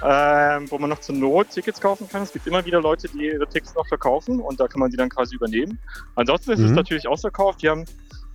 [0.04, 2.22] ähm, wo man noch zur Not Tickets kaufen kann.
[2.22, 4.96] Es gibt immer wieder Leute, die ihre Tickets noch verkaufen und da kann man die
[4.96, 5.78] dann quasi übernehmen.
[6.16, 6.66] Ansonsten ist mhm.
[6.66, 7.62] es natürlich ausverkauft.
[7.62, 7.84] Die haben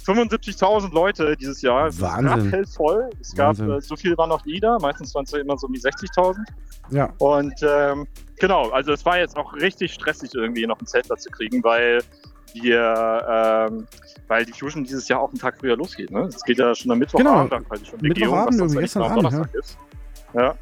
[0.05, 1.87] 75.000 Leute dieses Jahr.
[1.87, 2.51] Es Wahnsinn.
[2.51, 3.09] gab voll.
[3.19, 4.77] Es gab, äh, so viel waren noch nie da.
[4.79, 6.37] Meistens waren es immer so um die 60.000.
[6.91, 7.13] Ja.
[7.17, 8.07] Und ähm,
[8.39, 12.01] genau, also es war jetzt auch richtig stressig irgendwie noch einen Zeltplatz zu kriegen, weil
[12.53, 13.87] wir, ähm,
[14.27, 16.11] weil die Fusion dieses Jahr auch einen Tag früher losgeht.
[16.11, 16.21] Ne?
[16.21, 17.63] Es geht ja schon am Mittwochabend genau.
[17.63, 19.59] quasi schon Mittwochabend, irgendwie gestern Abend, ja.
[19.59, 19.77] ist.
[20.33, 20.55] Ja.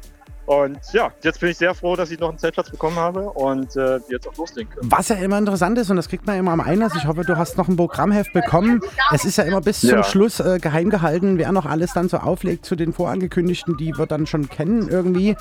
[0.46, 3.74] Und ja, jetzt bin ich sehr froh, dass ich noch einen Zeltplatz bekommen habe und
[3.76, 4.90] äh, jetzt auch loslegen können.
[4.90, 7.36] Was ja immer interessant ist, und das kriegt man immer am Einlass, ich hoffe, du
[7.36, 8.80] hast noch ein Programmheft bekommen.
[9.12, 9.90] Es ist ja immer bis ja.
[9.90, 13.92] zum Schluss äh, geheim gehalten, wer noch alles dann so auflegt zu den vorangekündigten, die
[13.98, 15.36] wir dann schon kennen irgendwie.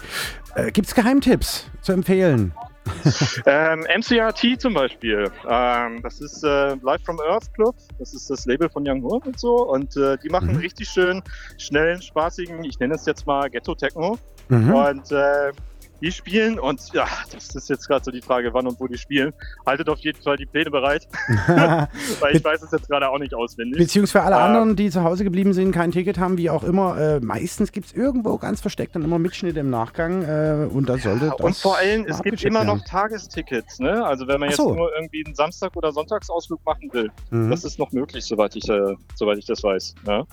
[0.56, 2.54] Äh, Gibt es Geheimtipps zu empfehlen?
[3.46, 5.30] ähm, MCRT zum Beispiel.
[5.50, 7.76] Ähm, das ist äh, Live from Earth Club.
[8.00, 9.68] Das ist das Label von Young Horn und so.
[9.68, 10.60] Und äh, die machen mhm.
[10.60, 11.22] richtig schön
[11.58, 14.18] schnellen, spaßigen, ich nenne es jetzt mal Ghetto Techno.
[14.50, 14.74] Mhm.
[14.74, 15.52] Und äh,
[16.02, 18.98] die spielen und ja, das ist jetzt gerade so die Frage, wann und wo die
[18.98, 19.34] spielen.
[19.66, 21.08] Haltet auf jeden Fall die Pläne bereit,
[22.20, 23.78] weil ich weiß es jetzt gerade auch nicht auswendig.
[23.78, 26.64] Beziehungsweise für alle ähm, anderen, die zu Hause geblieben sind, kein Ticket haben, wie auch
[26.64, 30.88] immer, äh, meistens gibt es irgendwo ganz versteckt dann immer Mitschnitte im Nachgang äh, und
[30.88, 34.06] da sollte ja, Und vor allem, es gibt immer noch Tagestickets, ne?
[34.06, 34.74] Also wenn man jetzt so.
[34.74, 37.50] nur irgendwie einen Samstag- oder Sonntagsausflug machen will, mhm.
[37.50, 39.96] das ist noch möglich, soweit ich, äh, soweit ich das weiß.
[40.08, 40.24] Ja?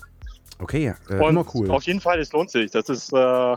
[0.59, 1.69] Okay, äh, Und immer cool.
[1.71, 2.71] Auf jeden Fall, es lohnt sich.
[2.71, 3.55] Das ist äh,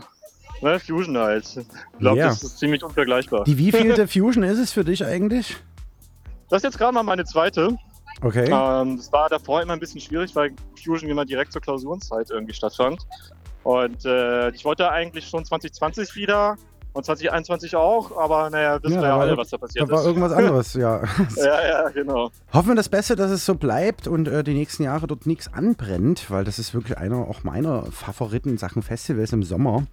[0.61, 1.45] ne, Fusion halt.
[1.45, 2.27] Ich glaube, yeah.
[2.29, 3.43] das ist ziemlich unvergleichbar.
[3.43, 5.57] Die wievielte Fusion ist es für dich eigentlich?
[6.49, 7.77] Das ist jetzt gerade mal meine zweite.
[8.21, 8.49] Okay.
[8.51, 10.53] Ähm, das war davor immer ein bisschen schwierig, weil
[10.83, 13.05] Fusion immer direkt zur Klausurenzeit irgendwie stattfand.
[13.63, 16.55] Und äh, ich wollte eigentlich schon 2020 wieder
[16.93, 19.91] und 2021 auch, aber naja, wissen ja, wir ja alle, was da passiert ist.
[19.91, 21.01] Da war irgendwas anderes, ja.
[21.35, 22.31] ja, ja, genau.
[22.53, 25.53] Hoffen wir das Beste, dass es so bleibt und äh, die nächsten Jahre dort nichts
[25.53, 29.83] anbrennt, weil das ist wirklich einer auch meiner Favoriten in Sachen Festivals im Sommer.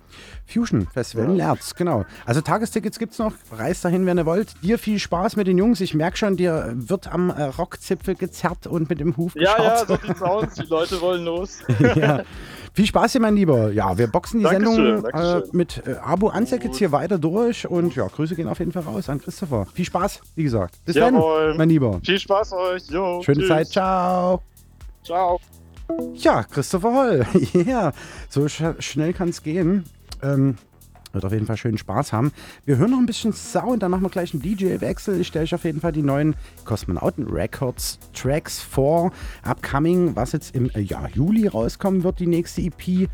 [0.46, 1.30] Fusion Festival ja.
[1.30, 2.04] in Lerz, genau.
[2.26, 4.54] Also Tagestickets gibt es noch, reist dahin, wenn ihr wollt.
[4.62, 5.80] Dir viel Spaß mit den Jungs.
[5.80, 9.86] Ich merke schon, dir wird am äh, Rockzipfel gezerrt und mit dem Huf Ja, ja,
[9.86, 10.54] so sieht's aus.
[10.54, 11.60] Die Leute wollen los.
[11.94, 12.22] ja.
[12.74, 13.70] Viel Spaß hier, mein Lieber.
[13.70, 17.68] Ja, wir boxen die Dankeschön, Sendung äh, mit äh, Abu Anzek jetzt hier weiter durch
[17.68, 19.66] und ja, Grüße gehen auf jeden Fall raus an Christopher.
[19.72, 20.74] Viel Spaß, wie gesagt.
[20.84, 21.50] Bis Jawohl.
[21.50, 22.00] dann, mein Lieber.
[22.04, 22.90] Viel Spaß euch.
[22.90, 23.48] Jo, Schöne tschüss.
[23.48, 23.68] Zeit.
[23.68, 24.42] Ciao.
[25.04, 25.38] Ciao.
[26.14, 27.26] Ja, Christopher Holl.
[27.52, 27.92] Ja, yeah.
[28.28, 29.84] so sch schnell kann es gehen.
[30.20, 30.56] Ähm,
[31.14, 32.32] wird auf jeden Fall schön Spaß haben.
[32.64, 35.20] Wir hören noch ein bisschen Sound, dann machen wir gleich einen DJ-Wechsel.
[35.20, 36.34] Ich stelle euch auf jeden Fall die neuen
[36.64, 39.12] Kosmonauten Records Tracks vor.
[39.42, 43.08] Upcoming, was jetzt im Jahr Juli rauskommen wird, die nächste EP.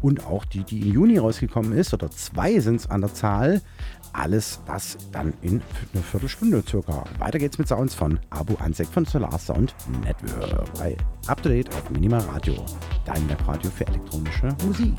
[0.00, 3.62] Und auch die, die im Juni rausgekommen ist, oder zwei sind es an der Zahl.
[4.12, 5.60] Alles das dann in
[5.92, 7.04] einer Viertelstunde circa.
[7.18, 9.74] Weiter geht's mit Sounds von Abu Ansek von Solar Sound
[10.04, 10.96] Network bei
[11.26, 12.54] Up to Date auf Minima Radio,
[13.04, 14.94] dein Webradio für elektronische Musik.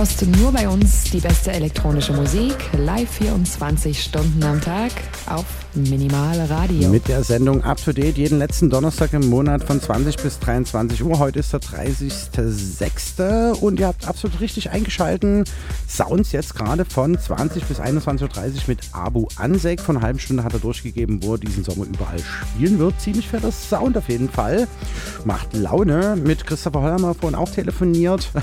[0.00, 4.92] Hörst nur bei uns die beste elektronische Musik, live 24 Stunden am Tag
[5.26, 5.44] auf
[5.74, 6.88] Minimal Radio.
[6.88, 11.04] Mit der Sendung Up to Date jeden letzten Donnerstag im Monat von 20 bis 23
[11.04, 11.18] Uhr.
[11.18, 13.52] Heute ist der 30.06.
[13.60, 15.44] und ihr habt absolut richtig eingeschalten.
[15.88, 19.80] Sounds jetzt gerade von 20 bis 21.30 Uhr mit Abu Ansek.
[19.80, 23.00] Von einer halben Stunde hat er durchgegeben, wo er diesen Sommer überall spielen wird.
[23.00, 24.66] Ziemlich fetter Sound auf jeden Fall.
[25.24, 26.16] Macht Laune.
[26.16, 28.30] Mit Christopher Holler vorhin auch telefoniert.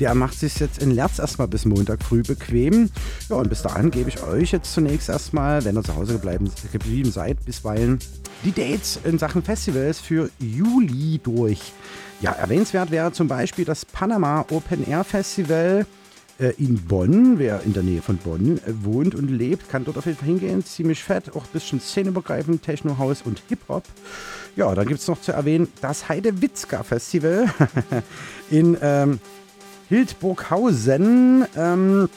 [0.00, 2.90] Der macht sich jetzt in Lerz erstmal bis Montag früh bequem.
[3.28, 6.50] Ja, und bis dahin gebe ich euch jetzt zunächst erstmal, wenn ihr zu Hause bleiben
[6.72, 7.98] geblieben seid, bisweilen
[8.44, 11.72] die Dates in Sachen Festivals für Juli durch.
[12.20, 15.86] Ja, erwähnenswert wäre zum Beispiel das Panama Open Air Festival
[16.38, 17.38] äh, in Bonn.
[17.38, 20.28] Wer in der Nähe von Bonn äh, wohnt und lebt, kann dort auf jeden Fall
[20.28, 20.64] hingehen.
[20.64, 23.84] Ziemlich fett, auch ein bisschen szeneübergreifend, Techno, House und Hip-Hop.
[24.56, 27.46] Ja, dann gibt es noch zu erwähnen das Heidewitzka Festival
[28.50, 29.20] in ähm,
[29.94, 31.46] Hildburghausen.
[31.56, 32.08] Ähm,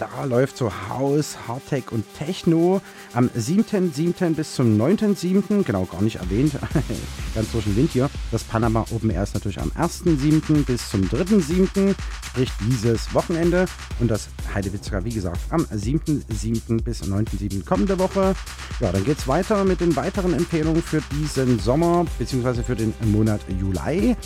[0.00, 2.80] da läuft so House, Hardtech und Techno
[3.12, 4.34] am 7.7.
[4.34, 5.62] bis zum 9.7.
[5.62, 6.54] Genau, gar nicht erwähnt.
[7.34, 8.08] Ganz durch den Wind hier.
[8.30, 10.64] Das Panama Open Air ist natürlich am 1.7.
[10.64, 11.94] bis zum 3.7.
[12.26, 13.66] Sprich dieses Wochenende.
[13.98, 16.82] Und das Heidewitzka, wie gesagt, am 7.7.
[16.82, 17.64] bis 9.7.
[17.66, 18.34] kommende Woche.
[18.80, 22.94] Ja, dann geht es weiter mit den weiteren Empfehlungen für diesen Sommer, beziehungsweise für den
[23.04, 24.16] Monat Juli.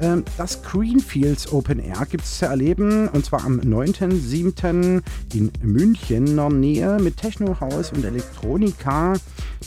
[0.00, 3.08] Ähm, das Greenfields Open Air gibt es zu erleben.
[3.08, 5.02] Und zwar am 9.7
[5.34, 9.14] in Münchener Nähe mit Techno-Haus und Elektronika.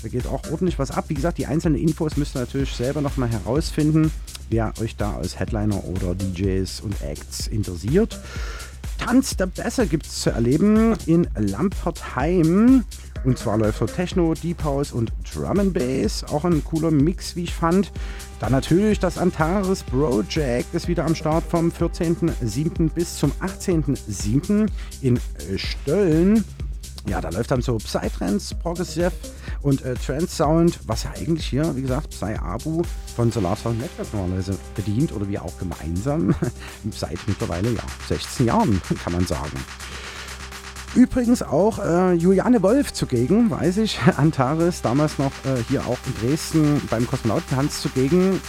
[0.02, 1.06] Da geht auch ordentlich was ab.
[1.08, 4.12] Wie gesagt, die einzelnen Infos müsst ihr natürlich selber nochmal herausfinden,
[4.50, 8.20] wer euch da als Headliner oder DJs und Acts interessiert.
[8.98, 12.84] Tanz der Besser gibt es zu erleben in Lampertheim.
[13.24, 16.24] Und zwar läuft dort Techno, Deep House und Drum and Bass.
[16.26, 17.92] Auch ein cooler Mix, wie ich fand.
[18.40, 22.90] Dann natürlich das Antares Project ist wieder am Start vom 14.07.
[22.92, 24.68] bis zum 18.07.
[25.02, 25.20] in
[25.56, 26.44] Stöllen.
[27.08, 29.12] Ja, da läuft dann so Psytrance, Progressive
[29.66, 32.84] und äh, Trance Sound, was ja eigentlich hier, wie gesagt, Psy Abu
[33.16, 36.36] von Solar Sound Network normalerweise bedient oder wir auch gemeinsam
[36.92, 39.58] seit mittlerweile ja 16 Jahren, kann man sagen.
[40.94, 44.00] Übrigens auch äh, Juliane Wolf zugegen, weiß ich.
[44.18, 48.40] Antares, damals noch äh, hier auch in Dresden beim Kosmonautentanz zugegen.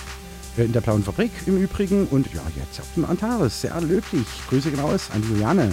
[0.58, 2.06] Äh, in der Blauen Fabrik im Übrigen.
[2.08, 3.62] Und ja, jetzt auf dem Antares.
[3.62, 4.26] Sehr löblich.
[4.50, 5.72] Grüße hinaus an Juliane.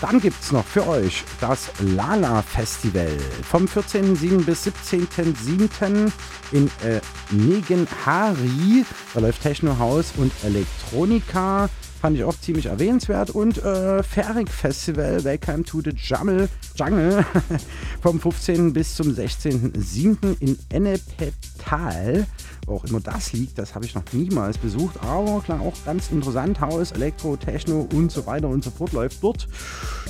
[0.00, 4.44] Dann gibt es noch für euch das Lala Festival vom 14.07.
[4.44, 6.10] bis 17.07.
[6.52, 7.00] in äh,
[7.30, 8.86] Negenhari.
[9.12, 11.68] Da läuft Techno House und Elektronika.
[12.00, 13.28] Fand ich auch ziemlich erwähnenswert.
[13.28, 17.26] Und äh, Ferik Festival, Welcome to the Jungle, Jungle
[18.00, 18.72] vom 15.
[18.72, 20.36] bis zum 16.07.
[20.40, 22.26] in Ennepetal.
[22.66, 24.96] Auch immer das liegt, das habe ich noch niemals besucht.
[25.02, 26.60] Aber klar, auch ganz interessant.
[26.60, 29.48] Haus, Elektro, Techno und so weiter und so fort läuft dort.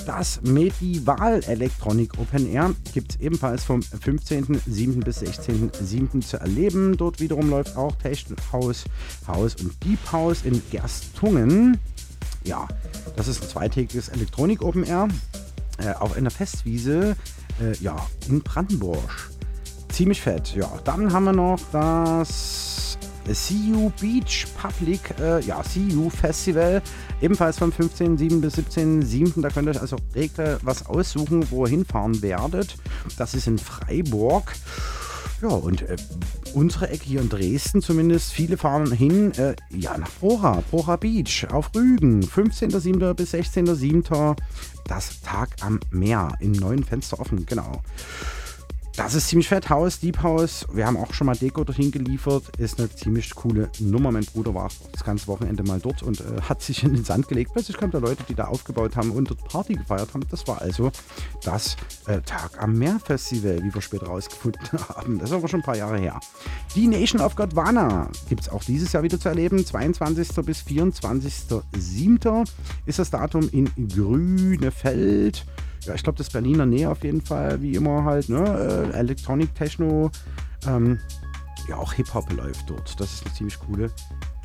[0.05, 5.03] Das Medieval Electronic Open Air gibt es ebenfalls vom 15.07.
[5.03, 6.21] bis 16.07.
[6.21, 6.97] zu erleben.
[6.97, 8.85] Dort wiederum läuft auch Techno House,
[9.27, 11.77] House und Deep House in Gerstungen.
[12.43, 12.67] Ja,
[13.15, 15.07] das ist ein zweitägiges Elektronik Open Air
[15.77, 17.15] äh, auf einer Festwiese
[17.61, 17.95] äh, ja,
[18.27, 19.31] in Brandenburg.
[19.91, 20.55] Ziemlich fett.
[20.55, 22.97] Ja, dann haben wir noch das
[23.27, 26.81] CU Beach Public, äh, ja, CU Festival,
[27.21, 28.41] ebenfalls vom 15.07.
[28.41, 29.41] bis 17.07.
[29.41, 32.77] Da könnt ihr euch also regel was aussuchen, wo ihr hinfahren werdet.
[33.17, 34.53] Das ist in Freiburg.
[35.41, 35.95] Ja, und äh,
[36.53, 41.47] unsere Ecke hier in Dresden zumindest, viele fahren hin, äh, ja, nach Prora, Prora Beach
[41.51, 43.13] auf Rügen, 15.07.
[43.15, 44.35] bis 16.07.
[44.87, 47.81] Das Tag am Meer im neuen Fenster offen, genau.
[49.03, 49.67] Das ist ziemlich fett.
[49.71, 50.67] Haus, Deep House.
[50.71, 52.43] Wir haben auch schon mal Deko dorthin geliefert.
[52.59, 54.11] Ist eine ziemlich coole Nummer.
[54.11, 57.27] Mein Bruder war das ganze Wochenende mal dort und äh, hat sich in den Sand
[57.27, 57.51] gelegt.
[57.51, 60.23] Plötzlich kamen da Leute, die da aufgebaut haben und dort Party gefeiert haben.
[60.29, 60.91] Das war also
[61.43, 65.17] das äh, Tag am Meer Festival, wie wir später rausgefunden haben.
[65.17, 66.19] Das ist aber schon ein paar Jahre her.
[66.75, 69.65] Die Nation of Godwana gibt es auch dieses Jahr wieder zu erleben.
[69.65, 70.45] 22.
[70.45, 72.47] bis 24.07.
[72.85, 75.43] ist das Datum in Grünefeld
[75.85, 78.91] ja, ich glaube, das Berliner Nähe auf jeden Fall, wie immer halt, ne?
[78.93, 80.11] Äh, Electronic Techno,
[80.67, 80.99] ähm,
[81.67, 82.99] ja, auch Hip-Hop läuft dort.
[82.99, 83.91] Das ist eine ziemlich coole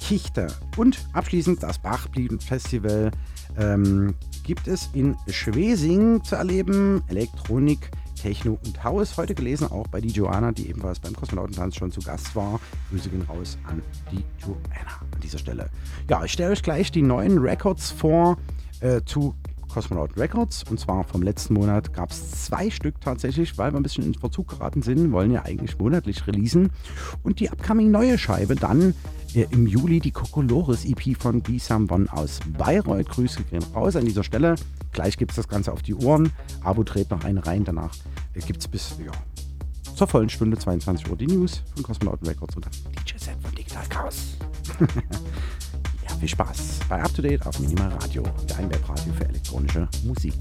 [0.00, 0.48] Kichte.
[0.76, 3.10] Und abschließend das Bachblieben Festival
[3.58, 4.14] ähm,
[4.44, 7.02] gibt es in Schwesing zu erleben.
[7.08, 7.90] Elektronik,
[8.20, 9.16] Techno und Haus.
[9.16, 12.60] Heute gelesen auch bei die Joanna, die ebenfalls beim Kosmonautentanz schon zu Gast war.
[12.90, 15.70] Grüße gehen raus an die Joanna an dieser Stelle.
[16.08, 18.36] Ja, ich stelle euch gleich die neuen Records vor
[18.80, 19.34] äh, zu
[19.77, 20.65] Cosmonaut Records.
[20.70, 24.15] Und zwar vom letzten Monat gab es zwei Stück tatsächlich, weil wir ein bisschen in
[24.15, 26.70] Verzug geraten sind, wollen ja eigentlich monatlich releasen.
[27.23, 28.94] Und die upcoming neue Scheibe dann
[29.35, 31.59] äh, im Juli die Kokolores EP von B.
[31.59, 33.11] Sam One aus Bayreuth.
[33.11, 34.55] Grüße gehen raus an dieser Stelle.
[34.93, 36.32] Gleich gibt es das Ganze auf die Ohren.
[36.62, 37.65] Abo dreht noch einen rein.
[37.65, 37.93] Danach
[38.32, 39.12] äh, gibt es bis ja,
[39.94, 42.73] zur vollen Stunde 22 Uhr die News von Cosmonauten Records und dann
[43.05, 44.39] DJ-Set von Digital Chaos.
[46.18, 50.34] viel Spaß bei Up to Date auf Minimal Radio, dein Webradio für elektronische Musik.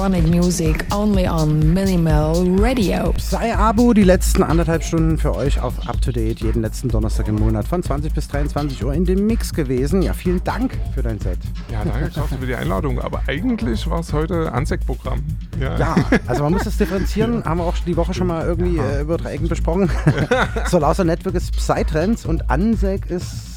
[0.00, 3.12] Electronic music only on Minimal Radio.
[3.18, 7.28] Sei Abo, die letzten anderthalb Stunden für euch auf Up to Date, jeden letzten Donnerstag
[7.28, 10.00] im Monat von 20 bis 23 Uhr in dem Mix gewesen.
[10.00, 11.38] Ja, vielen Dank für dein Set.
[11.70, 12.98] Ja, danke Klaus für die Einladung.
[12.98, 15.22] Aber eigentlich war es heute Ansek-Programm.
[15.60, 15.78] Ja.
[15.78, 15.94] ja.
[16.26, 17.44] also man muss das differenzieren.
[17.44, 19.90] Haben wir auch die Woche schon mal irgendwie äh, über drei Ecken besprochen.
[20.66, 23.50] Solar Network ist Psytrance und Ansek ist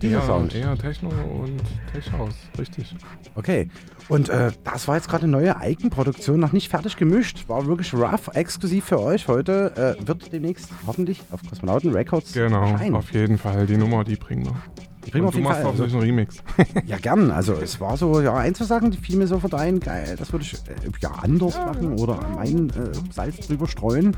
[0.00, 0.54] dieser eher, Sound.
[0.54, 1.60] Eher Techno und
[1.92, 2.94] Tech House, richtig.
[3.34, 3.68] Okay.
[4.10, 7.48] Und äh, das war jetzt gerade eine neue Eigenproduktion, noch nicht fertig gemischt.
[7.48, 9.96] War wirklich rough, exklusiv für euch heute.
[10.00, 12.96] Äh, wird demnächst hoffentlich auf Kosmonauten Records Genau, erscheinen.
[12.96, 13.66] auf jeden Fall.
[13.66, 14.56] Die Nummer, die bringen wir.
[15.06, 15.62] Die bringen wir auf jeden Fall.
[15.62, 16.42] Du machst auch also, einen Remix.
[16.86, 17.30] ja, gern.
[17.30, 20.54] Also es war so, ja, einzusagen, die fiel mir sofort ein, geil, das würde ich
[20.54, 24.16] äh, ja anders machen oder meinen äh, Salz drüber streuen.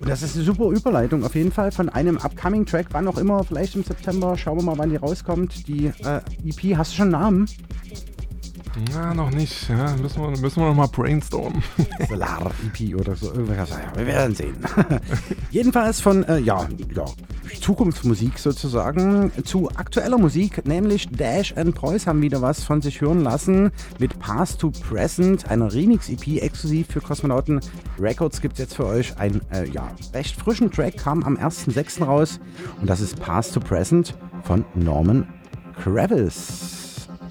[0.00, 3.18] Und das ist eine super Überleitung auf jeden Fall von einem upcoming Track, wann auch
[3.18, 4.36] immer, vielleicht im September.
[4.36, 5.68] Schauen wir mal, wann die rauskommt.
[5.68, 7.46] Die äh, EP, hast du schon einen Namen?
[8.92, 9.68] Na, noch nicht.
[9.68, 11.62] Ja, müssen, wir, müssen wir noch mal brainstormen.
[12.08, 13.32] Solar-EP oder so.
[13.32, 13.70] Irgendwas.
[13.70, 14.56] Ja, wir werden sehen.
[15.50, 17.04] Jedenfalls von äh, ja, ja,
[17.60, 23.20] Zukunftsmusik sozusagen zu aktueller Musik, nämlich Dash and Preuß haben wieder was von sich hören
[23.20, 27.60] lassen mit Past to Present, einer Remix-EP exklusiv für Kosmonauten
[27.98, 32.04] Records gibt es jetzt für euch einen äh, ja, recht frischen Track, kam am 1.6.
[32.04, 32.40] raus
[32.80, 35.28] und das ist Past to Present von Norman
[35.82, 36.83] Kravis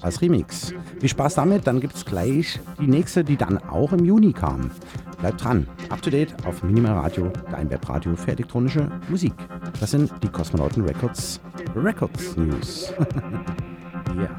[0.04, 0.74] als Remix.
[1.00, 4.70] Viel Spaß damit, dann gibt es gleich die nächste, die dann auch im Juni kam.
[5.18, 9.34] Bleibt dran, up to date auf Minimal Radio, dein Webradio für elektronische Musik.
[9.80, 11.40] Das sind die Kosmonauten Records
[11.74, 12.92] Records News.
[14.14, 14.30] yeah.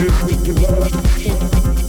[0.01, 1.70] Different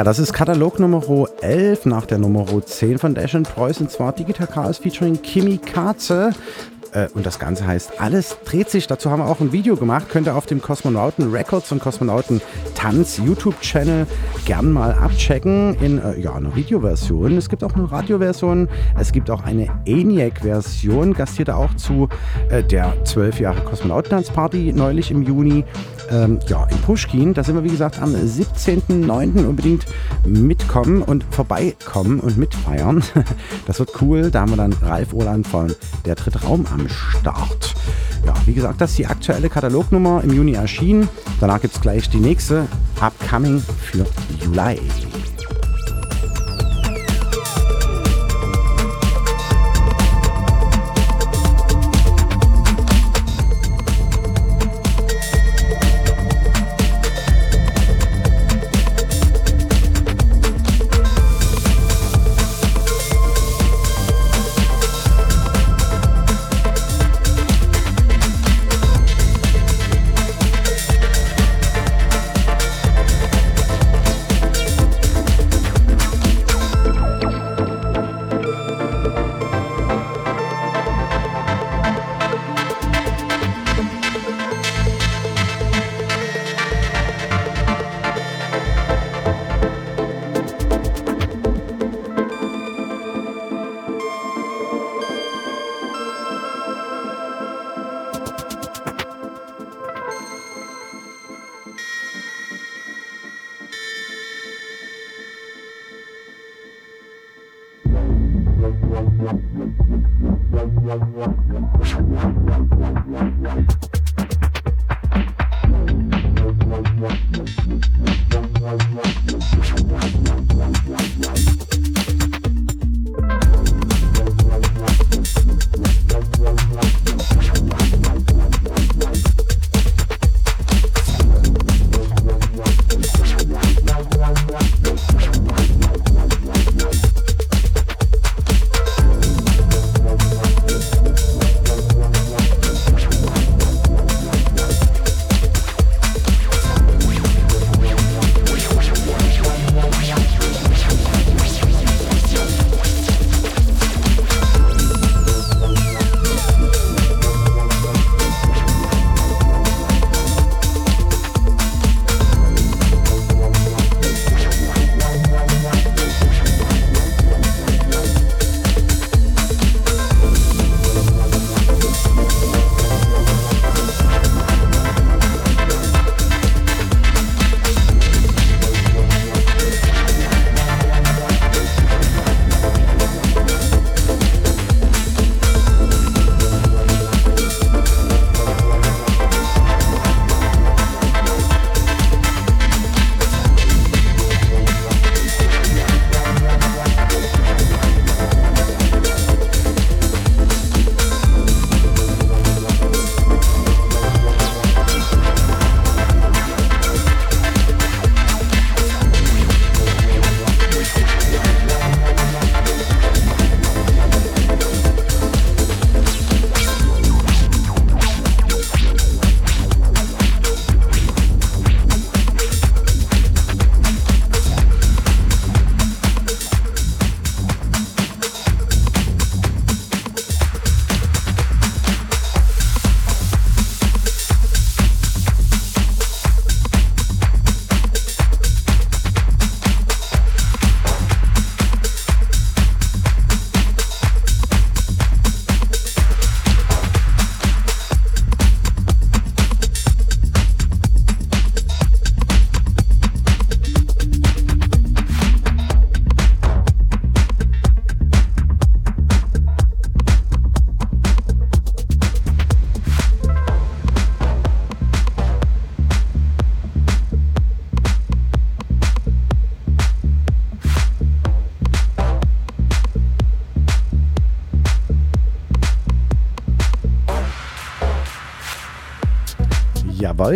[0.00, 1.02] Yeah, das ist Katalog Nummer
[1.42, 6.32] 11 nach der Nummer 10 von Dash Preuß und zwar Digital Chaos featuring Kimi Katze.
[6.92, 8.86] Äh, und das Ganze heißt Alles dreht sich.
[8.86, 10.06] Dazu haben wir auch ein Video gemacht.
[10.08, 12.40] Könnt ihr auf dem Kosmonauten Records und Kosmonauten
[12.74, 14.06] Tanz YouTube-Channel
[14.46, 17.36] gern mal abchecken in äh, ja, einer Videoversion.
[17.36, 18.68] Es gibt auch eine Radioversion.
[18.98, 21.12] Es gibt auch eine ENIAC-Version.
[21.12, 22.08] Gastierte auch zu
[22.48, 25.64] äh, der 12 Jahre Kosmonautentanzparty neulich im Juni.
[26.10, 27.34] Ähm, ja, in Pushkin.
[27.34, 29.46] Da sind wir, wie gesagt, am 17.09.
[29.46, 29.86] unbedingt
[30.26, 33.02] mitkommen und vorbeikommen und mitfeiern.
[33.66, 34.30] Das wird cool.
[34.30, 35.72] Da haben wir dann Ralf Orland von
[36.04, 37.74] Der dritte Raum am Start.
[38.26, 41.08] Ja, wie gesagt, das ist die aktuelle Katalognummer im Juni erschienen.
[41.40, 42.66] Danach gibt es gleich die nächste,
[43.00, 44.06] Upcoming für
[44.44, 45.09] Juli.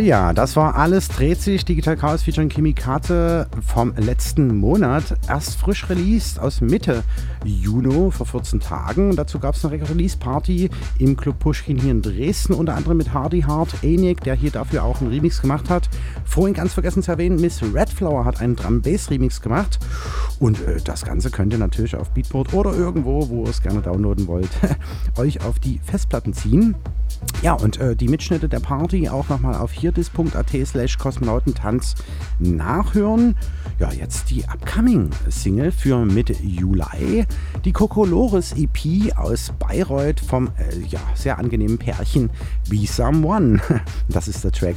[0.00, 1.64] Ja, das war alles dreht sich.
[1.64, 5.16] Digital Chaos featuring Kimikate vom letzten Monat.
[5.28, 7.04] Erst frisch released aus Mitte
[7.44, 9.16] Juni vor 14 Tagen.
[9.16, 13.42] Dazu gab es eine Release-Party im Club Pushkin hier in Dresden, unter anderem mit Hardy
[13.42, 15.88] Hard Enik, der hier dafür auch einen Remix gemacht hat.
[16.24, 19.78] Vorhin ganz vergessen zu erwähnen, Miss Redflower hat einen Drum-Bass-Remix gemacht.
[20.38, 23.82] Und äh, das Ganze könnt ihr natürlich auf Beatport oder irgendwo, wo ihr es gerne
[23.82, 24.50] downloaden wollt,
[25.16, 26.74] euch auf die Festplatten ziehen.
[27.42, 31.94] Ja, und äh, die Mitschnitte der Party auch nochmal auf hierdis.at slash kosmonautentanz
[32.38, 33.36] nachhören.
[33.78, 37.26] Ja, jetzt die Upcoming-Single für Mitte Juli.
[37.64, 42.30] Die Kokolores EP aus Bayreuth vom äh, ja, sehr angenehmen Pärchen
[42.68, 43.60] Be Someone.
[44.08, 44.76] Das ist der Track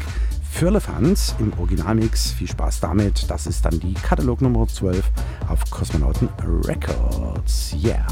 [0.51, 2.31] Firlefanz im Originalmix.
[2.31, 3.29] Viel Spaß damit.
[3.29, 5.03] Das ist dann die Katalog Nummer 12
[5.49, 6.29] auf Kosmonauten
[6.65, 7.75] Records.
[7.83, 8.07] Yeah.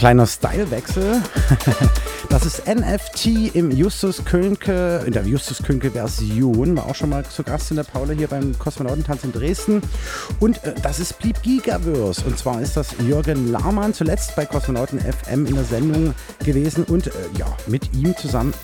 [0.00, 1.22] Kleiner Stylewechsel.
[2.30, 6.76] Das ist NFT im Justus Könke, in der Justus Könke Version.
[6.76, 9.82] War auch schon mal zu Gast in der Paula hier beim Kosmonautentanz in Dresden.
[10.38, 12.24] Und äh, das ist Blieb Gigaverse.
[12.24, 16.14] Und zwar ist das Jürgen Lahmann zuletzt bei Kosmonauten FM in der Sendung
[16.44, 18.54] gewesen und äh, ja, mit ihm zusammen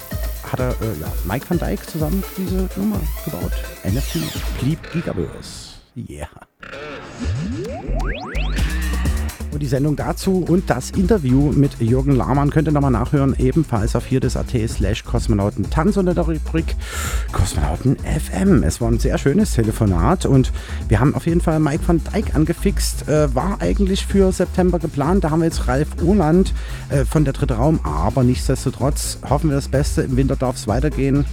[0.45, 3.53] hat er, äh, ja, Mike van Dyke zusammen diese Nummer gebaut.
[3.85, 4.21] NFT,
[4.61, 5.75] Bleep Gigaverse.
[5.97, 6.26] Yeah
[9.67, 14.07] die Sendung dazu und das Interview mit Jürgen Lahmann könnt ihr nochmal nachhören, ebenfalls auf
[14.07, 16.77] hier des AT slash Kosmonauten Tanz unter der Rubrik
[17.33, 18.63] Kosmonauten FM.
[18.63, 20.53] Es war ein sehr schönes Telefonat und
[20.87, 23.09] wir haben auf jeden Fall Mike van Dijk angefixt.
[23.09, 25.25] Äh, war eigentlich für September geplant.
[25.25, 26.55] Da haben wir jetzt Ralf Urland
[26.89, 30.03] äh, von der Dritte Raum, aber nichtsdestotrotz hoffen wir das Beste.
[30.03, 31.25] Im Winter darf es weitergehen.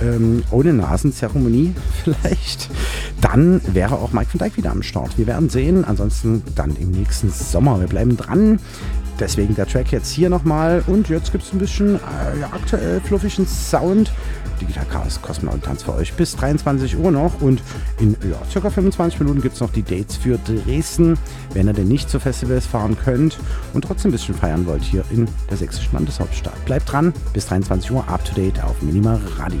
[0.00, 1.74] Ähm, ohne Nasenzeremonie
[2.04, 2.70] vielleicht.
[3.22, 5.16] Dann wäre auch Mike van Dijk wieder am Start.
[5.16, 5.84] Wir werden sehen.
[5.84, 7.80] Ansonsten dann im nächsten Sommer.
[7.80, 8.58] Wir bleiben dran.
[9.20, 10.82] Deswegen der Track jetzt hier nochmal.
[10.88, 14.12] Und jetzt gibt es ein bisschen äh, ja, aktuell fluffigen Sound.
[14.60, 15.20] Digital Chaos
[15.62, 17.40] Tanz für euch bis 23 Uhr noch.
[17.40, 17.62] Und
[18.00, 21.16] in ja, circa 25 Minuten gibt es noch die Dates für Dresden,
[21.54, 23.38] wenn ihr denn nicht zu Festivals fahren könnt
[23.72, 26.64] und trotzdem ein bisschen feiern wollt hier in der sächsischen Landeshauptstadt.
[26.64, 29.60] Bleibt dran, bis 23 Uhr up to date auf Minima Radio.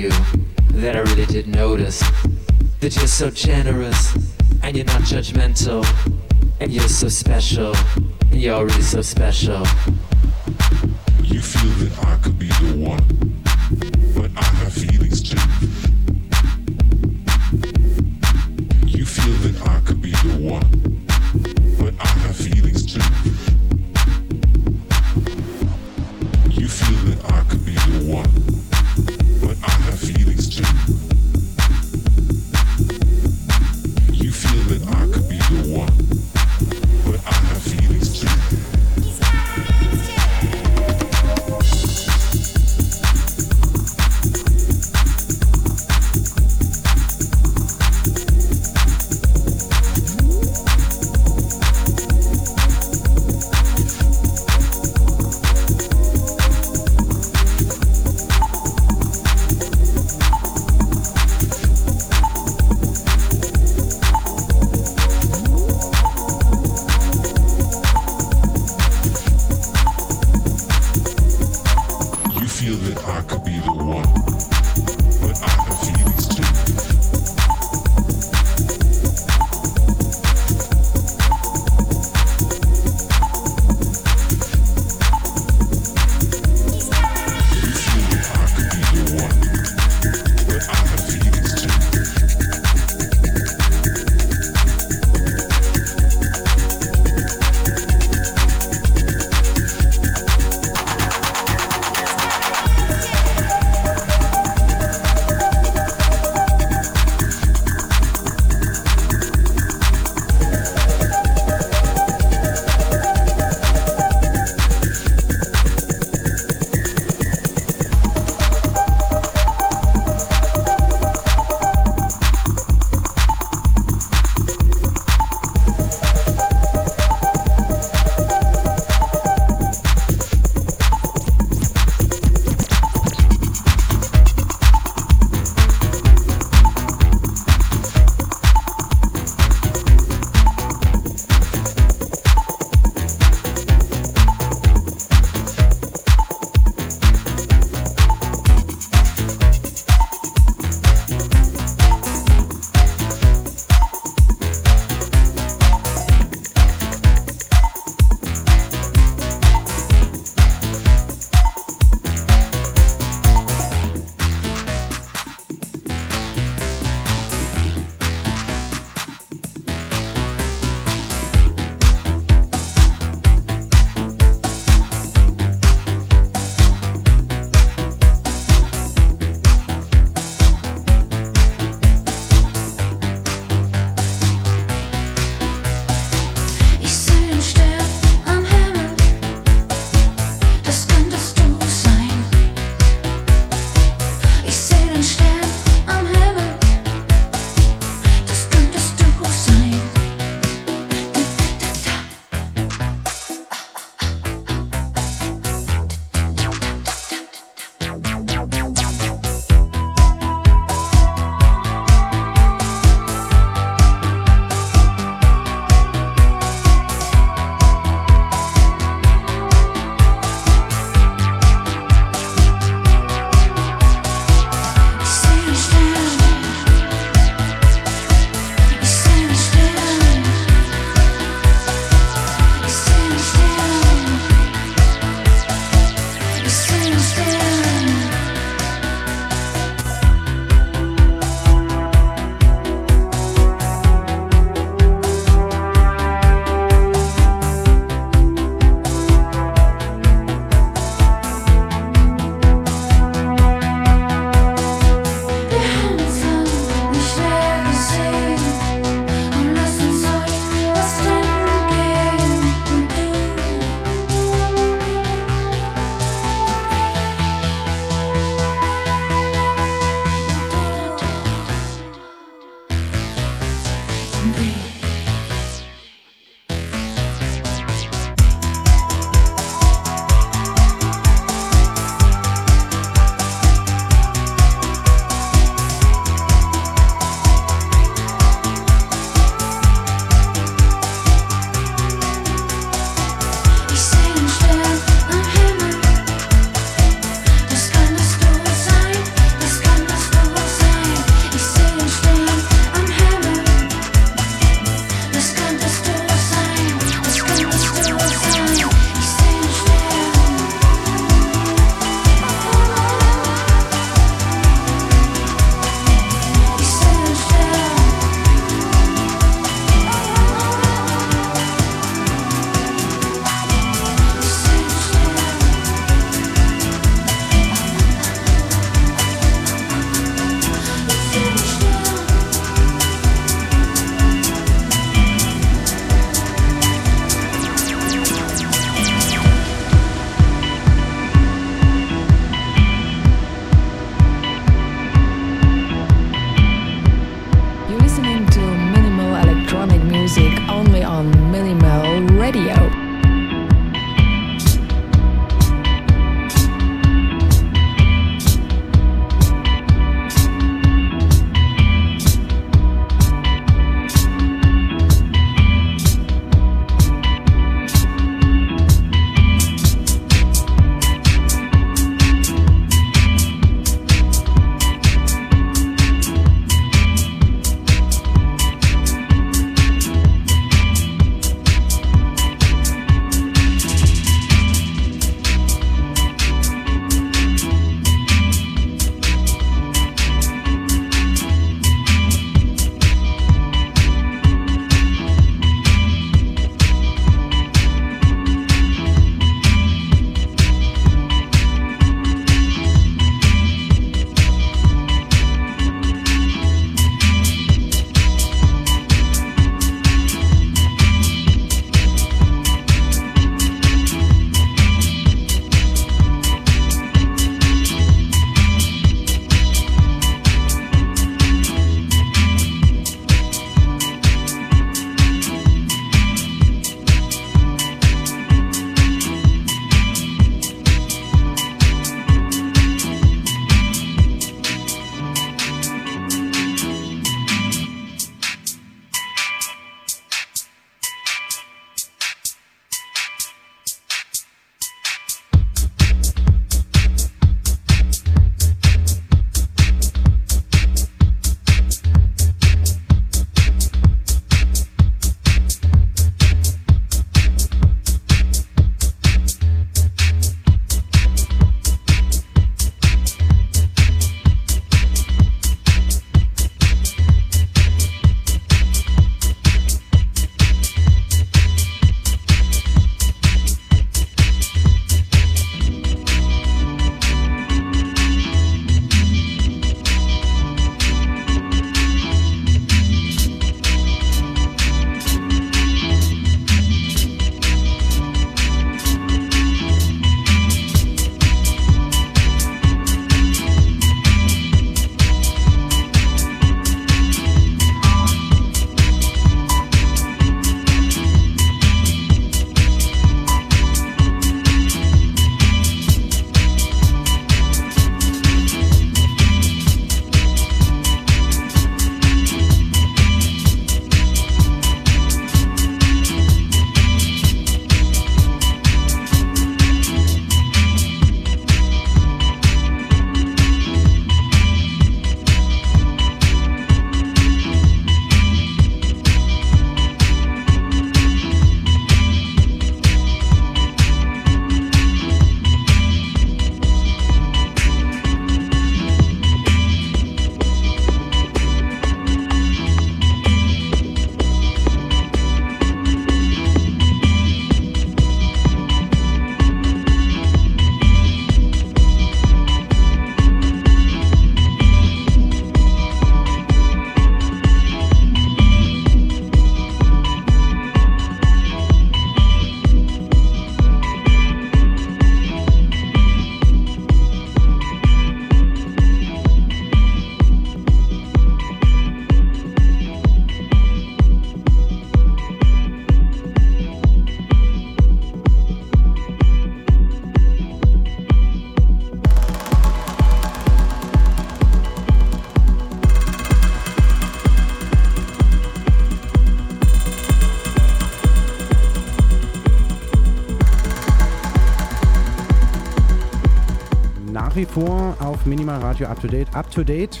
[597.44, 599.34] Vor auf Minimal Radio Up to Date.
[599.34, 600.00] Up to Date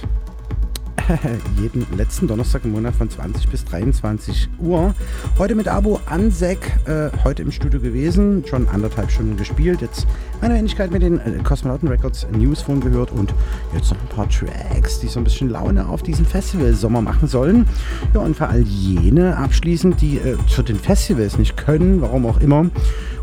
[1.60, 4.94] jeden letzten Donnerstag im Monat von 20 bis 23 Uhr.
[5.38, 9.82] Heute mit Abo Ansek, äh, heute im Studio gewesen, schon anderthalb Stunden gespielt.
[9.82, 10.06] Jetzt
[10.40, 13.32] meine Wenigkeit mit den äh, Cosmonauten Records Newsphone gehört und
[13.74, 17.68] jetzt noch ein paar Tracks, die so ein bisschen Laune auf diesen Festival-Sommer machen sollen.
[18.14, 22.40] Ja, und für all jene abschließend, die äh, zu den Festivals nicht können, warum auch
[22.40, 22.66] immer,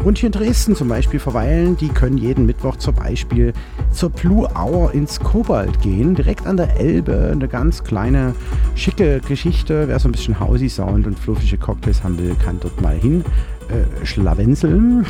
[0.04, 3.54] und hier in Dresden zum Beispiel verweilen, die können jeden Mittwoch zum Beispiel
[3.94, 7.30] zur Blue Hour ins Kobalt gehen, direkt an der Elbe.
[7.32, 8.36] Eine ganz kleine,
[8.76, 9.88] schicke Geschichte.
[9.88, 13.24] Wer so ein bisschen Hausi Sound und fluffige Cocktails haben will, kann dort mal hin
[13.70, 15.06] äh, schlawenzeln.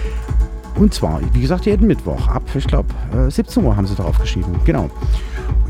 [0.76, 4.18] und zwar, wie gesagt, jeden Mittwoch ab, ich glaube, äh, 17 Uhr haben sie drauf
[4.18, 4.60] geschrieben.
[4.64, 4.90] Genau.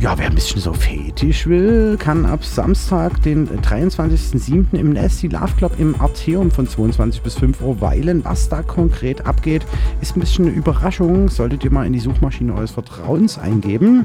[0.03, 4.73] Ja, wer ein bisschen so fetisch will, kann ab Samstag, den 23.07.
[4.73, 8.25] im Nasty Love Club im Arteum von 22 bis 5 Uhr weilen.
[8.25, 9.65] Was da konkret abgeht,
[10.01, 11.29] ist ein bisschen eine Überraschung.
[11.29, 14.05] Solltet ihr mal in die Suchmaschine eures Vertrauens eingeben.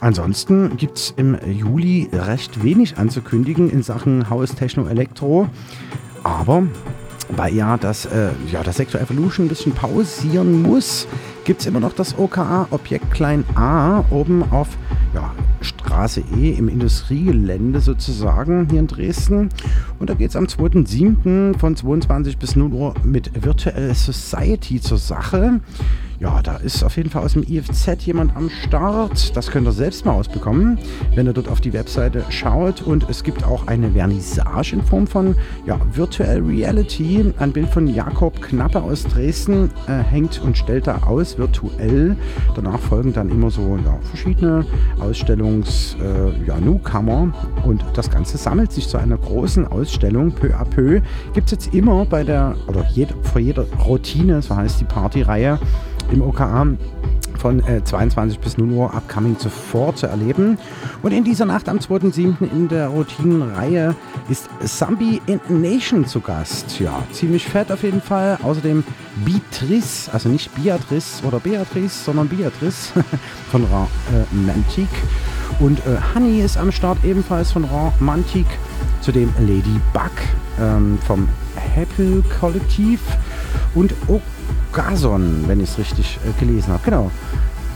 [0.00, 5.48] Ansonsten gibt es im Juli recht wenig anzukündigen in Sachen Haus Techno Elektro.
[6.24, 6.64] Aber
[7.30, 11.06] weil ja das, äh, ja, das Sector Evolution ein bisschen pausieren muss,
[11.44, 14.68] gibt es immer noch das OKA Objekt Klein A oben auf
[16.02, 19.50] Straße E im Industriegelände sozusagen hier in Dresden.
[20.00, 21.56] Und da geht es am 2.7.
[21.56, 25.60] von 22 bis 0 Uhr mit Virtual Society zur Sache.
[26.22, 29.36] Ja, da ist auf jeden Fall aus dem IFZ jemand am Start.
[29.36, 30.78] Das könnt ihr selbst mal ausbekommen,
[31.16, 32.80] wenn ihr dort auf die Webseite schaut.
[32.80, 35.34] Und es gibt auch eine Vernissage in Form von
[35.66, 37.34] ja, Virtual Reality.
[37.40, 42.16] Ein Bild von Jakob Knappe aus Dresden äh, hängt und stellt da aus, virtuell.
[42.54, 44.64] Danach folgen dann immer so ja, verschiedene
[45.00, 47.34] Ausstellungs-, äh, ja, Newcomer.
[47.64, 50.30] Und das Ganze sammelt sich zu einer großen Ausstellung.
[50.30, 51.00] Peu à peu
[51.34, 55.58] gibt es jetzt immer bei der, oder jed, vor jeder Routine, so heißt die Partyreihe,
[56.12, 56.66] im OKA
[57.38, 60.58] von äh, 22 bis 0 Uhr Upcoming zuvor zu erleben.
[61.02, 62.34] Und in dieser Nacht am 2.7.
[62.52, 63.96] in der Routinenreihe
[64.28, 66.78] ist Zambi in Nation zu Gast.
[66.78, 68.38] Ja, ziemlich fett auf jeden Fall.
[68.42, 68.84] Außerdem
[69.24, 72.92] Beatrice, also nicht Beatrice oder Beatrice, sondern Beatrice
[73.50, 74.88] von Romantik.
[74.88, 78.46] Äh, Und äh, Honey ist am Start ebenfalls von Romantik.
[79.00, 80.12] Zudem Lady Bug
[80.60, 83.00] ähm, vom Happy Kollektiv
[83.74, 83.92] und
[84.72, 86.82] Gason, wenn ich es richtig äh, gelesen habe.
[86.84, 87.10] Genau.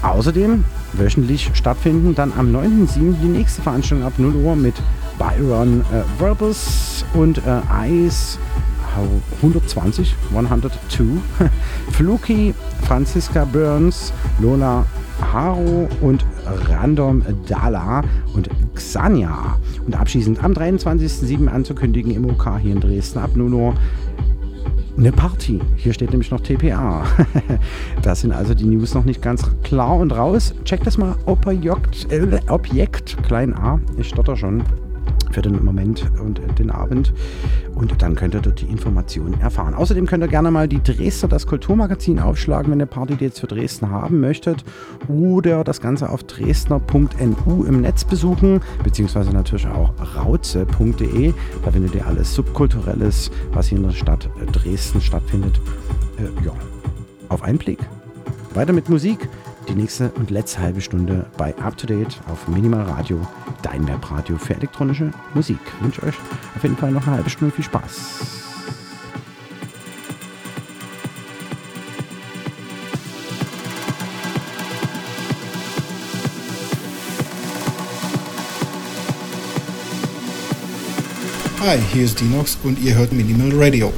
[0.02, 3.14] Außerdem wöchentlich stattfinden dann am 9.7.
[3.22, 4.74] die nächste Veranstaltung ab 0 Uhr mit
[5.18, 8.38] Byron äh, Verbus und äh, Ice
[9.42, 11.04] 120, 102,
[11.92, 14.86] Fluki, Franziska Burns, Lola
[15.20, 16.24] Haro und
[16.68, 18.02] Random Dala
[18.34, 19.58] und Xania.
[19.86, 21.46] Und abschließend am 23.07.
[21.48, 23.74] anzukündigen im OK hier in Dresden ab 0 Uhr
[24.96, 25.60] eine Party.
[25.76, 27.04] Hier steht nämlich noch TPA.
[28.02, 30.54] das sind also die News noch nicht ganz klar und raus.
[30.64, 31.16] Checkt das mal.
[31.26, 33.78] Objekt, äh, Objekt klein a.
[33.98, 34.62] Ich stotter schon
[35.36, 37.12] für den Moment und den Abend.
[37.74, 39.74] Und dann könnt ihr dort die Informationen erfahren.
[39.74, 43.90] Außerdem könnt ihr gerne mal die Dresdner, das Kulturmagazin aufschlagen, wenn ihr Party-Dates für Dresden
[43.90, 44.64] haben möchtet.
[45.08, 51.34] Oder das Ganze auf dresdner.nu im Netz besuchen, beziehungsweise natürlich auch rauze.de.
[51.62, 55.60] Da findet ihr alles Subkulturelles, was hier in der Stadt Dresden stattfindet.
[56.16, 56.52] Äh, ja,
[57.28, 57.80] auf einen Blick.
[58.54, 59.28] Weiter mit Musik
[59.68, 63.20] die nächste und letzte halbe Stunde bei Up to Date auf Minimal Radio,
[63.62, 65.58] dein Webradio für elektronische Musik.
[65.78, 66.14] Ich wünsche euch
[66.54, 68.44] auf jeden Fall noch eine halbe Stunde viel Spaß.
[81.60, 83.92] Hi, hier ist Dinox und ihr hört Minimal Radio.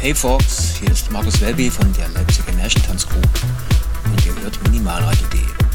[0.00, 3.18] Hey Fox, hier ist Markus Welby von der Leipziger Märchentanzcrew
[4.04, 5.67] und ihr hört Minimalradio.de.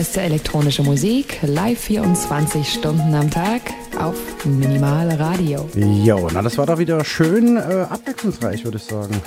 [0.00, 3.60] beste elektronische Musik, live 24 Stunden am Tag
[3.98, 5.68] auf Minimal Radio.
[5.74, 9.20] Jo, na das war doch wieder schön äh, abwechslungsreich, würde ich sagen.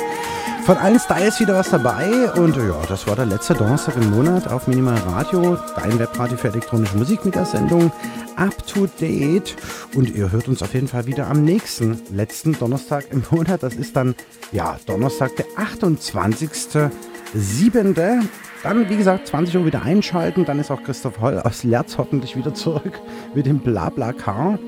[0.64, 4.48] Von allen Styles wieder was dabei und ja, das war der letzte Donnerstag im Monat
[4.48, 7.92] auf Minimal Radio, dein Webradio für elektronische Musik mit der Sendung
[8.36, 9.54] Up to Date.
[9.94, 13.62] Und ihr hört uns auf jeden Fall wieder am nächsten, letzten Donnerstag im Monat.
[13.62, 14.14] Das ist dann,
[14.50, 18.22] ja, Donnerstag, der 28.07.
[18.66, 20.44] Dann, wie gesagt, 20 Uhr wieder einschalten.
[20.44, 23.00] Dann ist auch Christoph Holl aus Lerz hoffentlich wieder zurück
[23.34, 24.58] mit dem Blabla-Car.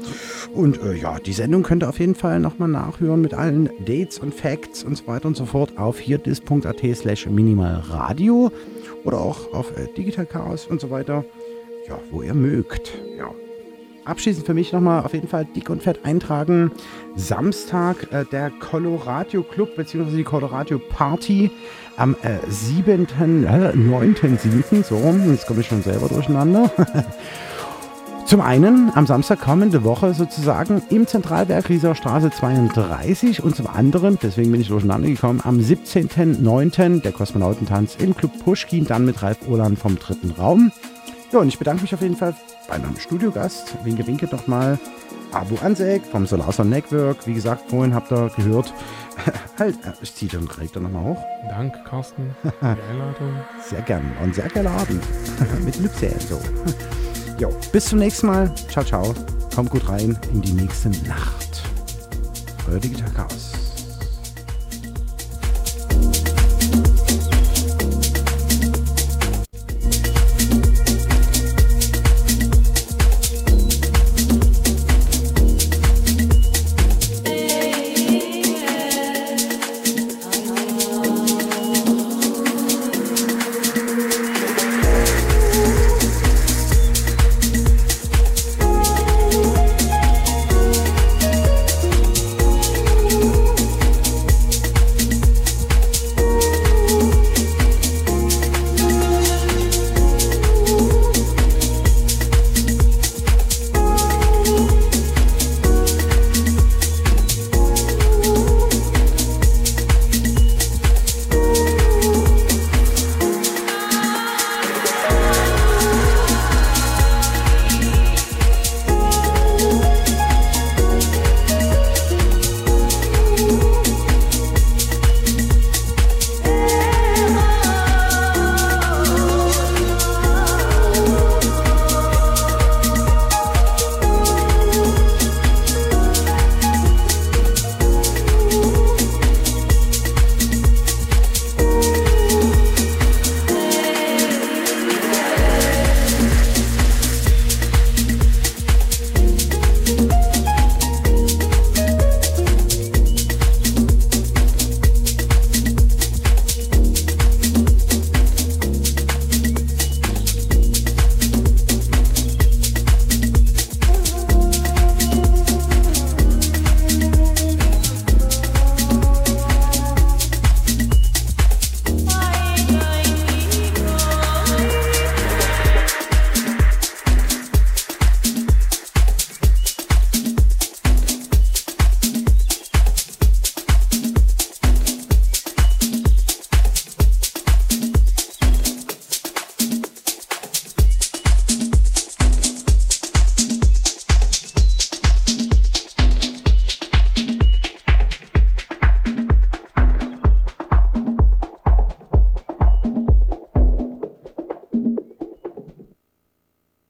[0.54, 4.20] Und äh, ja, die Sendung könnt ihr auf jeden Fall nochmal nachhören mit allen Dates
[4.20, 8.52] und Facts und so weiter und so fort auf hierdis.at slash minimalradio
[9.02, 11.24] oder auch auf äh, Digital Chaos und so weiter.
[11.88, 12.92] Ja, wo ihr mögt.
[13.18, 13.32] Ja.
[14.08, 16.72] Abschließend für mich nochmal auf jeden Fall dick und fett eintragen.
[17.14, 20.16] Samstag äh, der Colorado Club bzw.
[20.16, 21.50] die Colorado Party
[21.98, 24.16] am äh, 7., äh, 9.,
[24.82, 24.96] so,
[25.30, 26.70] jetzt komme ich schon selber durcheinander.
[28.24, 34.18] Zum einen am Samstag kommende Woche sozusagen im Zentralwerk Rieser Straße 32 und zum anderen,
[34.22, 37.00] deswegen bin ich durcheinander gekommen, am 17.09.
[37.00, 40.72] der Kosmonautentanz im Club Pushkin, dann mit Ralf Urlan vom dritten Raum.
[41.30, 42.34] Ja, und ich bedanke mich auf jeden Fall
[42.68, 43.76] bei meinem Studiogast.
[43.84, 44.78] Winke, winke doch mal.
[45.32, 47.26] Abu Ansek vom Solarson Network.
[47.26, 48.72] Wie gesagt, vorhin habt ihr gehört.
[49.58, 51.24] halt, äh, ich ziehe den Direktor nochmal hoch.
[51.50, 53.34] Danke, Carsten, für die Einladung.
[53.68, 55.02] Sehr gern und sehr geiler Abend.
[55.64, 56.40] Mit Lübse so.
[57.38, 58.52] Jo, bis zum nächsten Mal.
[58.70, 59.14] Ciao, ciao.
[59.54, 61.62] Kommt gut rein in die nächste Nacht.
[62.70, 63.47] Euer Digital Chaos.